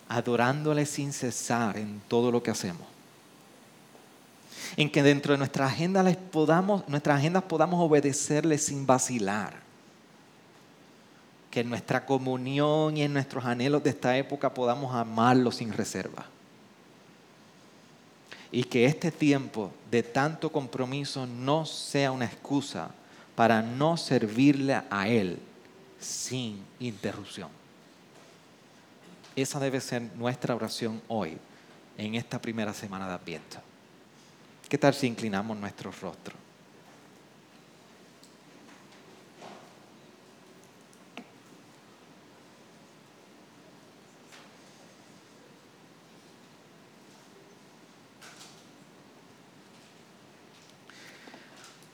adorándole 0.08 0.86
sin 0.86 1.14
cesar 1.14 1.78
en 1.78 2.02
todo 2.08 2.32
lo 2.32 2.42
que 2.42 2.52
hacemos 2.52 2.99
en 4.78 4.90
que 4.90 5.04
dentro 5.04 5.34
de 5.34 5.38
nuestra 5.38 5.66
agenda 5.66 6.04
les 6.04 6.18
podamos, 6.18 6.88
nuestras 6.88 7.20
agendas 7.20 7.44
podamos 7.44 7.80
obedecerle 7.80 8.58
sin 8.58 8.86
vacilar. 8.86 9.54
Que 11.52 11.62
en 11.62 11.70
nuestra 11.70 12.06
comunión 12.06 12.96
y 12.98 13.04
en 13.04 13.14
nuestros 13.14 13.46
anhelos 13.46 13.84
de 13.84 13.90
esta 13.90 14.18
época 14.18 14.54
podamos 14.54 14.94
amarlo 14.94 15.52
sin 15.52 15.74
reserva. 15.74 16.26
Y 18.52 18.64
que 18.64 18.86
este 18.86 19.12
tiempo 19.12 19.72
de 19.90 20.04
tanto 20.04 20.52
compromiso 20.52 21.26
no 21.26 21.66
sea 21.66 22.12
una 22.12 22.26
excusa 22.26 22.92
para 23.36 23.62
no 23.62 23.96
servirle 23.98 24.82
a 24.90 25.08
Él 25.08 25.40
sin 26.00 26.64
interrupción. 26.80 27.50
Esa 29.36 29.60
debe 29.60 29.80
ser 29.80 30.02
nuestra 30.16 30.56
oración 30.56 31.02
hoy, 31.08 31.38
en 31.98 32.16
esta 32.16 32.42
primera 32.42 32.74
semana 32.74 33.08
de 33.08 33.14
Adviento. 33.14 33.69
¿Qué 34.70 34.78
tal 34.78 34.94
si 34.94 35.08
inclinamos 35.08 35.58
nuestro 35.58 35.92
rostro? 35.92 36.36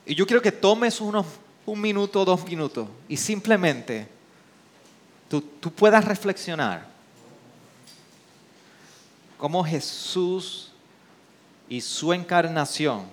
Y 0.06 0.14
yo 0.14 0.28
quiero 0.28 0.42
que 0.42 0.52
tomes 0.52 1.00
unos, 1.00 1.26
un 1.66 1.80
minuto, 1.80 2.26
dos 2.26 2.44
minutos 2.44 2.90
y 3.08 3.16
simplemente 3.16 4.10
tú, 5.30 5.40
tú 5.42 5.72
puedas 5.72 6.04
reflexionar 6.04 6.86
cómo 9.38 9.64
Jesús 9.64 10.75
y 11.70 11.82
su 11.82 12.14
encarnación 12.14 13.06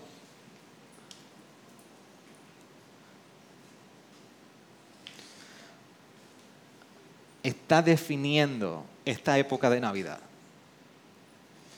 está 7.43 7.83
definiendo 7.83 8.85
esta 9.05 9.39
época 9.39 9.71
de 9.71 9.81
Navidad. 9.81 10.21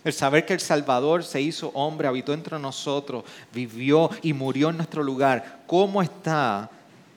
El 0.05 0.12
saber 0.12 0.45
que 0.45 0.53
el 0.53 0.61
Salvador 0.61 1.25
se 1.25 1.41
hizo 1.41 1.70
hombre, 1.70 2.07
habitó 2.07 2.35
entre 2.35 2.59
nosotros, 2.59 3.25
vivió 3.55 4.11
y 4.20 4.35
murió 4.35 4.68
en 4.68 4.77
nuestro 4.77 5.03
lugar. 5.03 5.62
¿Cómo 5.66 6.03
está 6.03 6.70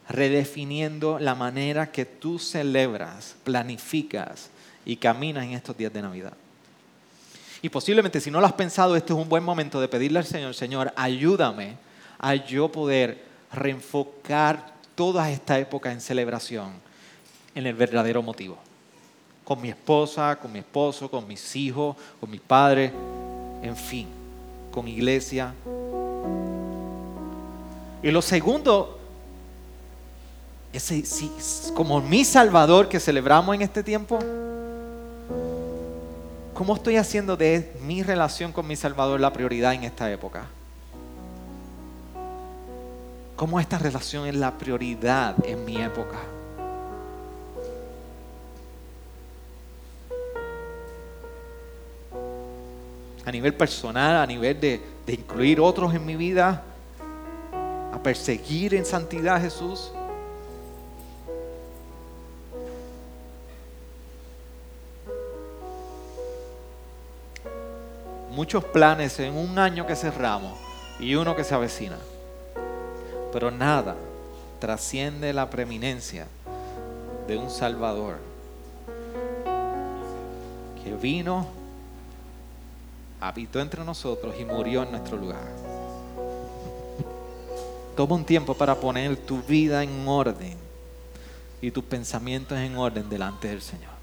redefiniendo 0.08 1.20
la 1.20 1.36
manera 1.36 1.92
que 1.92 2.06
tú 2.06 2.40
celebras, 2.40 3.36
planificas 3.44 4.50
y 4.86 4.96
caminas 4.96 5.44
en 5.44 5.52
estos 5.52 5.76
días 5.76 5.92
de 5.92 6.02
Navidad? 6.02 6.34
Y 7.62 7.70
posiblemente 7.70 8.22
si 8.22 8.30
no 8.30 8.40
lo 8.40 8.48
has 8.48 8.54
pensado, 8.54 8.96
este 8.96 9.14
es 9.14 9.20
un 9.20 9.30
buen 9.30 9.44
momento 9.44 9.82
de 9.82 9.88
pedirle 9.88 10.20
al 10.20 10.26
Señor, 10.26 10.54
Señor, 10.54 10.94
ayúdame 10.96 11.78
a 12.20 12.36
yo 12.36 12.72
poder 12.72 13.24
reenfocar 13.52 14.74
toda 14.96 15.30
esta 15.32 15.58
época 15.60 15.92
en 15.92 16.02
celebración 16.02 16.72
en 17.56 17.66
el 17.66 17.74
verdadero 17.74 18.22
motivo 18.22 18.58
con 19.48 19.62
mi 19.62 19.70
esposa, 19.70 20.38
con 20.42 20.52
mi 20.52 20.60
esposo, 20.60 21.10
con 21.10 21.26
mis 21.26 21.56
hijos, 21.56 21.96
con 22.20 22.30
mis 22.30 22.42
padres, 22.42 22.92
en 23.62 23.78
fin, 23.78 24.06
con 24.74 24.86
iglesia. 24.90 25.54
Y 28.04 28.12
lo 28.12 28.22
segundo, 28.22 29.00
es 30.74 31.72
como 31.74 32.02
mi 32.02 32.26
Salvador 32.26 32.90
que 32.90 33.00
celebramos 33.00 33.56
en 33.56 33.62
este 33.62 33.84
tiempo, 33.84 34.20
¿cómo 36.58 36.76
estoy 36.76 36.98
haciendo 36.98 37.38
de 37.38 37.72
mi 37.84 38.02
relación 38.02 38.52
con 38.52 38.66
mi 38.66 38.76
Salvador 38.76 39.20
la 39.20 39.32
prioridad 39.32 39.76
en 39.76 39.84
esta 39.84 40.12
época? 40.12 40.48
¿Cómo 43.36 43.60
esta 43.60 43.78
relación 43.78 44.26
es 44.26 44.34
la 44.34 44.58
prioridad 44.58 45.36
en 45.46 45.64
mi 45.64 45.78
época? 45.78 46.18
a 53.24 53.32
nivel 53.32 53.54
personal, 53.54 54.16
a 54.16 54.26
nivel 54.26 54.58
de, 54.58 54.82
incluir 55.06 55.60
otros 55.60 55.94
en 55.94 56.06
mi 56.06 56.16
vida, 56.16 56.64
a 57.92 58.02
perseguir 58.02 58.74
en 58.74 58.86
santidad 58.86 59.36
a 59.36 59.40
Jesús. 59.42 59.92
Muchos 68.38 68.64
planes 68.66 69.20
en 69.20 69.36
un 69.36 69.58
año 69.58 69.88
que 69.88 69.96
cerramos 69.96 70.60
y 71.00 71.16
uno 71.16 71.36
que 71.36 71.44
se 71.44 71.56
avecina. 71.56 71.98
Pero 73.34 73.50
nada 73.50 73.96
trasciende 74.60 75.34
la 75.34 75.50
preeminencia 75.50 76.28
de 77.28 77.36
un 77.36 77.50
Salvador 77.50 78.18
que 80.84 80.94
vino 81.02 81.48
habitó 83.20 83.60
entre 83.60 83.84
nosotros 83.84 84.36
y 84.40 84.46
murió 84.46 84.84
en 84.84 84.92
nuestro 84.92 85.18
lugar. 85.18 85.42
Toma 87.96 88.14
un 88.14 88.24
tiempo 88.24 88.54
para 88.54 88.76
poner 88.76 89.18
tu 89.18 89.42
vida 89.42 89.82
en 89.82 90.08
orden 90.08 90.56
y 91.60 91.72
tus 91.72 91.84
pensamientos 91.84 92.56
en 92.60 92.78
orden 92.78 93.10
delante 93.10 93.48
del 93.48 93.64
Señor. 93.64 93.97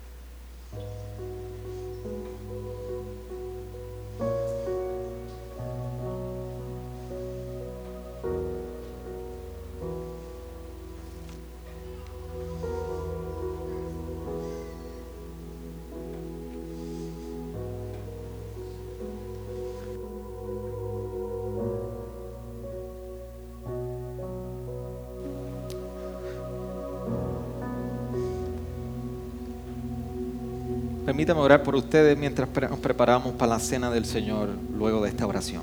Permítame 31.25 31.41
orar 31.41 31.63
por 31.63 31.75
ustedes 31.75 32.19
mientras 32.19 32.47
nos 32.69 32.79
preparamos 32.81 33.33
para 33.33 33.55
la 33.55 33.59
cena 33.59 33.91
del 33.91 34.05
Señor 34.05 34.51
luego 34.77 35.03
de 35.03 35.09
esta 35.09 35.27
oración. 35.27 35.63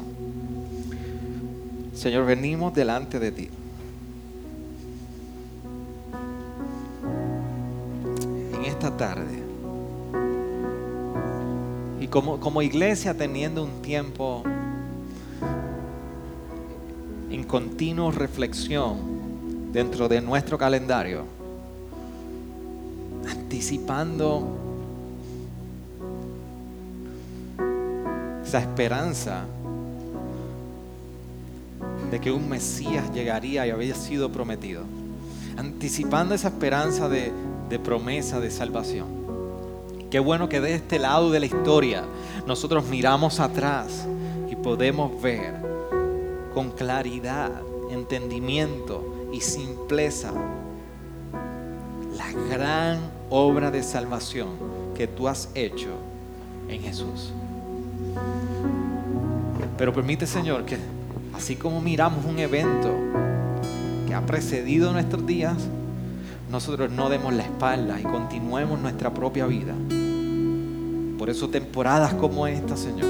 Señor, 1.93 2.26
venimos 2.26 2.74
delante 2.74 3.20
de 3.20 3.32
ti. 3.32 3.49
En 8.55 8.66
esta 8.66 8.89
tarde. 8.97 9.43
Y 11.99 12.07
como, 12.07 12.39
como 12.39 12.64
iglesia 12.64 13.14
teniendo 13.14 13.64
un 13.64 13.84
tiempo 13.84 14.41
en 17.30 17.43
continua 17.43 18.12
reflexión 18.12 19.72
dentro 19.72 20.09
de 20.09 20.22
nuestro 20.22 20.57
calendario, 20.57 21.24
anticipando 23.30 24.70
esa 28.52 28.60
esperanza 28.60 29.45
de 32.12 32.20
que 32.20 32.34
un 32.34 32.49
Mesías 32.49 33.10
llegaría 33.14 33.66
y 33.66 33.70
había 33.70 33.95
sido 33.95 34.30
prometido, 34.30 34.84
anticipando 35.56 36.36
esa 36.36 36.49
esperanza 36.49 37.08
de, 37.08 37.32
de 37.70 37.80
promesa 37.80 38.41
de 38.41 38.52
salvación. 38.52 39.08
Qué 40.10 40.20
bueno 40.20 40.49
que 40.49 40.60
de 40.60 40.76
este 40.76 40.99
lado 40.99 41.32
de 41.32 41.39
la 41.39 41.45
historia 41.45 42.04
nosotros 42.45 42.84
miramos 42.88 43.39
atrás 43.39 44.06
y 44.49 44.58
podemos 44.58 45.22
ver 45.22 45.56
con 46.54 46.72
claridad, 46.72 47.54
entendimiento 47.89 49.30
y 49.32 49.39
simpleza 49.39 50.34
la 52.18 52.32
gran 52.49 52.99
obra 53.30 53.72
de 53.72 53.82
salvación 53.82 54.49
que 54.93 55.08
tú 55.08 55.30
has 55.30 55.47
hecho 55.56 55.91
en 56.68 56.82
Jesús. 56.82 57.32
Pero 59.78 59.93
permite, 59.93 60.28
Señor, 60.28 60.66
que 60.66 60.78
así 61.34 61.56
como 61.56 61.82
miramos 61.82 62.26
un 62.26 62.38
evento 62.39 62.93
que 64.08 64.14
ha 64.14 64.22
precedido 64.26 64.93
nuestros 64.93 65.26
días, 65.26 65.56
nosotros 66.52 66.91
no 66.91 67.10
demos 67.10 67.34
la 67.34 67.43
espalda 67.43 67.99
y 67.99 68.04
continuemos 68.04 68.80
nuestra 68.80 69.14
propia 69.14 69.47
vida. 69.47 69.74
Por 71.18 71.30
eso 71.30 71.49
temporadas 71.49 72.14
como 72.14 72.45
esta, 72.45 72.76
Señor, 72.76 73.08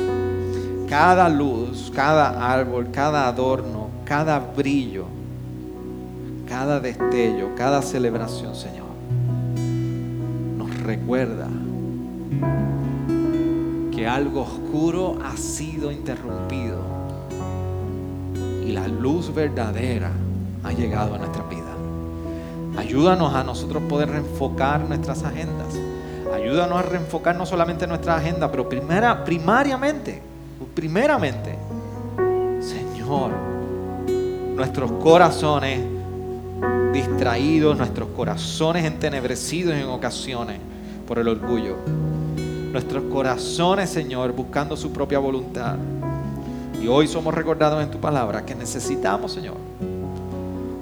cada 0.87 1.27
luz, 1.27 1.91
cada 1.95 2.53
árbol, 2.53 2.89
cada 2.91 3.27
adorno, 3.27 3.89
cada 4.05 4.39
brillo, 4.39 5.05
cada 6.47 6.79
destello, 6.79 7.55
cada 7.55 7.81
celebración, 7.81 8.55
Señor, 8.55 8.87
nos 10.57 10.77
recuerda 10.83 11.47
algo 14.07 14.41
oscuro 14.41 15.17
ha 15.23 15.37
sido 15.37 15.91
interrumpido 15.91 16.79
y 18.65 18.71
la 18.71 18.87
luz 18.87 19.33
verdadera 19.33 20.11
ha 20.63 20.71
llegado 20.71 21.15
a 21.15 21.17
nuestra 21.17 21.43
vida. 21.43 21.61
Ayúdanos 22.77 23.33
a 23.33 23.43
nosotros 23.43 23.83
poder 23.83 24.09
reenfocar 24.09 24.81
nuestras 24.81 25.23
agendas. 25.23 25.75
Ayúdanos 26.33 26.79
a 26.79 26.81
reenfocar 26.83 27.35
no 27.35 27.45
solamente 27.45 27.85
nuestra 27.85 28.15
agenda, 28.15 28.49
pero 28.49 28.69
primera, 28.69 29.25
primariamente, 29.25 30.21
primeramente, 30.73 31.55
Señor, 32.61 33.31
nuestros 34.55 34.91
corazones 34.93 35.81
distraídos, 36.93 37.77
nuestros 37.77 38.09
corazones 38.09 38.85
entenebrecidos 38.85 39.75
en 39.75 39.87
ocasiones 39.87 40.59
por 41.07 41.19
el 41.19 41.27
orgullo 41.27 41.77
nuestros 42.71 43.03
corazones, 43.05 43.89
Señor, 43.89 44.31
buscando 44.33 44.77
su 44.77 44.91
propia 44.91 45.19
voluntad. 45.19 45.75
Y 46.81 46.87
hoy 46.87 47.07
somos 47.07 47.33
recordados 47.33 47.83
en 47.83 47.91
tu 47.91 47.99
palabra 47.99 48.45
que 48.45 48.55
necesitamos, 48.55 49.33
Señor, 49.33 49.57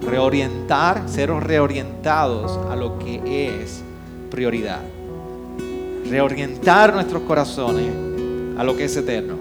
reorientar, 0.01 1.09
ser 1.09 1.29
reorientados 1.29 2.57
a 2.69 2.75
lo 2.75 2.97
que 2.99 3.61
es 3.61 3.81
prioridad. 4.29 4.81
Reorientar 6.09 6.93
nuestros 6.93 7.23
corazones 7.23 7.91
a 8.57 8.63
lo 8.63 8.75
que 8.75 8.85
es 8.85 8.95
eterno. 8.95 9.35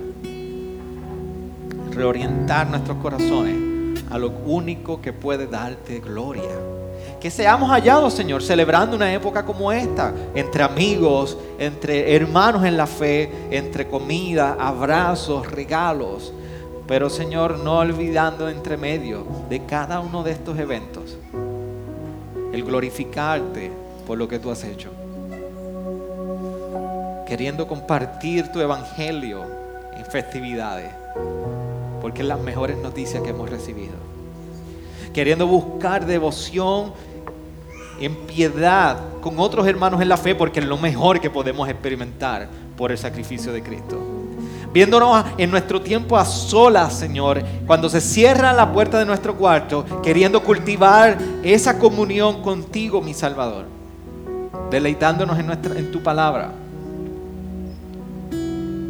Reorientar 1.93 2.69
nuestros 2.69 2.99
corazones 2.99 3.69
a 4.11 4.19
lo 4.19 4.31
único 4.47 5.01
que 5.01 5.13
puede 5.13 5.47
darte 5.47 6.01
gloria. 6.01 6.43
Que 7.21 7.31
seamos 7.31 7.71
hallados, 7.71 8.15
Señor, 8.15 8.43
celebrando 8.43 8.95
una 8.95 9.13
época 9.13 9.45
como 9.45 9.73
esta, 9.73 10.15
entre 10.35 10.63
amigos, 10.63 11.37
entre 11.59 12.15
hermanos 12.15 12.65
en 12.65 12.77
la 12.77 12.87
fe, 12.87 13.31
entre 13.51 13.89
comida, 13.89 14.57
abrazos, 14.59 15.51
regalos. 15.51 16.33
Pero, 16.87 17.11
Señor, 17.11 17.59
no 17.59 17.79
olvidando 17.79 18.49
entre 18.49 18.77
medio 18.77 19.27
de 19.49 19.65
cada 19.67 20.01
uno 20.01 20.23
de 20.23 20.33
estos 20.33 20.59
eventos 20.59 21.17
el 22.53 22.65
glorificarte 22.65 23.71
por 24.07 24.19
lo 24.19 24.27
que 24.27 24.39
tú 24.39 24.51
has 24.51 24.65
hecho. 24.65 24.91
Queriendo 27.27 27.67
compartir 27.69 28.51
tu 28.53 28.61
evangelio 28.61 29.45
en 29.97 30.05
festividades, 30.07 30.91
porque 32.01 32.23
es 32.23 32.29
las 32.29 32.41
mejores 32.41 32.79
noticias 32.79 33.23
que 33.23 33.31
hemos 33.31 33.51
recibido. 33.51 33.95
Queriendo 35.13 35.47
buscar 35.47 36.07
devoción 36.07 36.93
en 38.01 38.15
piedad 38.15 38.99
con 39.21 39.39
otros 39.39 39.67
hermanos 39.67 40.01
en 40.01 40.09
la 40.09 40.17
fe, 40.17 40.35
porque 40.35 40.61
es 40.61 40.67
lo 40.67 40.79
mejor 40.79 41.21
que 41.21 41.31
podemos 41.31 41.69
experimentar 41.69 42.49
por 42.77 42.93
el 42.93 42.99
sacrificio 42.99 43.53
de 43.53 43.63
Cristo. 43.63 43.99
Viéndonos 44.73 45.25
en 45.39 45.51
nuestro 45.51 45.81
tiempo 45.81 46.17
a 46.17 46.25
solas, 46.25 46.93
Señor, 46.95 47.43
cuando 47.67 47.89
se 47.89 48.01
cierra 48.01 48.53
la 48.53 48.73
puerta 48.73 48.99
de 48.99 49.07
nuestro 49.07 49.35
cuarto, 49.35 49.85
queriendo 50.03 50.43
cultivar 50.43 51.19
esa 51.43 51.79
comunión 51.79 52.43
contigo, 52.43 53.01
mi 53.01 53.15
Salvador, 53.15 53.65
deleitándonos 54.71 55.39
en, 55.39 55.47
nuestra, 55.47 55.79
en 55.79 55.91
tu 55.91 56.03
palabra, 56.03 56.53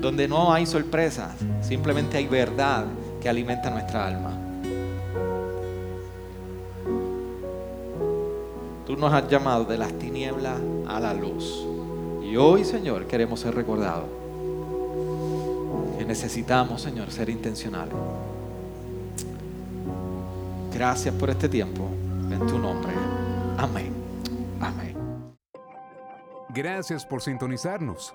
donde 0.00 0.26
no 0.26 0.52
hay 0.52 0.66
sorpresas, 0.66 1.30
simplemente 1.62 2.16
hay 2.16 2.26
verdad 2.26 2.84
que 3.20 3.28
alimenta 3.28 3.70
nuestra 3.70 4.06
alma. 4.06 4.47
Tú 8.88 8.96
nos 8.96 9.12
has 9.12 9.28
llamado 9.28 9.66
de 9.66 9.76
las 9.76 9.92
tinieblas 9.98 10.58
a 10.88 10.98
la 10.98 11.12
luz. 11.12 11.62
Y 12.22 12.36
hoy, 12.36 12.64
Señor, 12.64 13.06
queremos 13.06 13.40
ser 13.40 13.54
recordados. 13.54 14.08
Que 15.98 16.06
necesitamos, 16.06 16.80
Señor, 16.80 17.10
ser 17.10 17.28
intencionales. 17.28 17.94
Gracias 20.72 21.14
por 21.16 21.28
este 21.28 21.50
tiempo. 21.50 21.86
En 22.30 22.38
tu 22.46 22.58
nombre. 22.58 22.94
Amén. 23.58 23.92
Amén. 24.58 24.96
Gracias 26.48 27.04
por 27.04 27.20
sintonizarnos. 27.20 28.14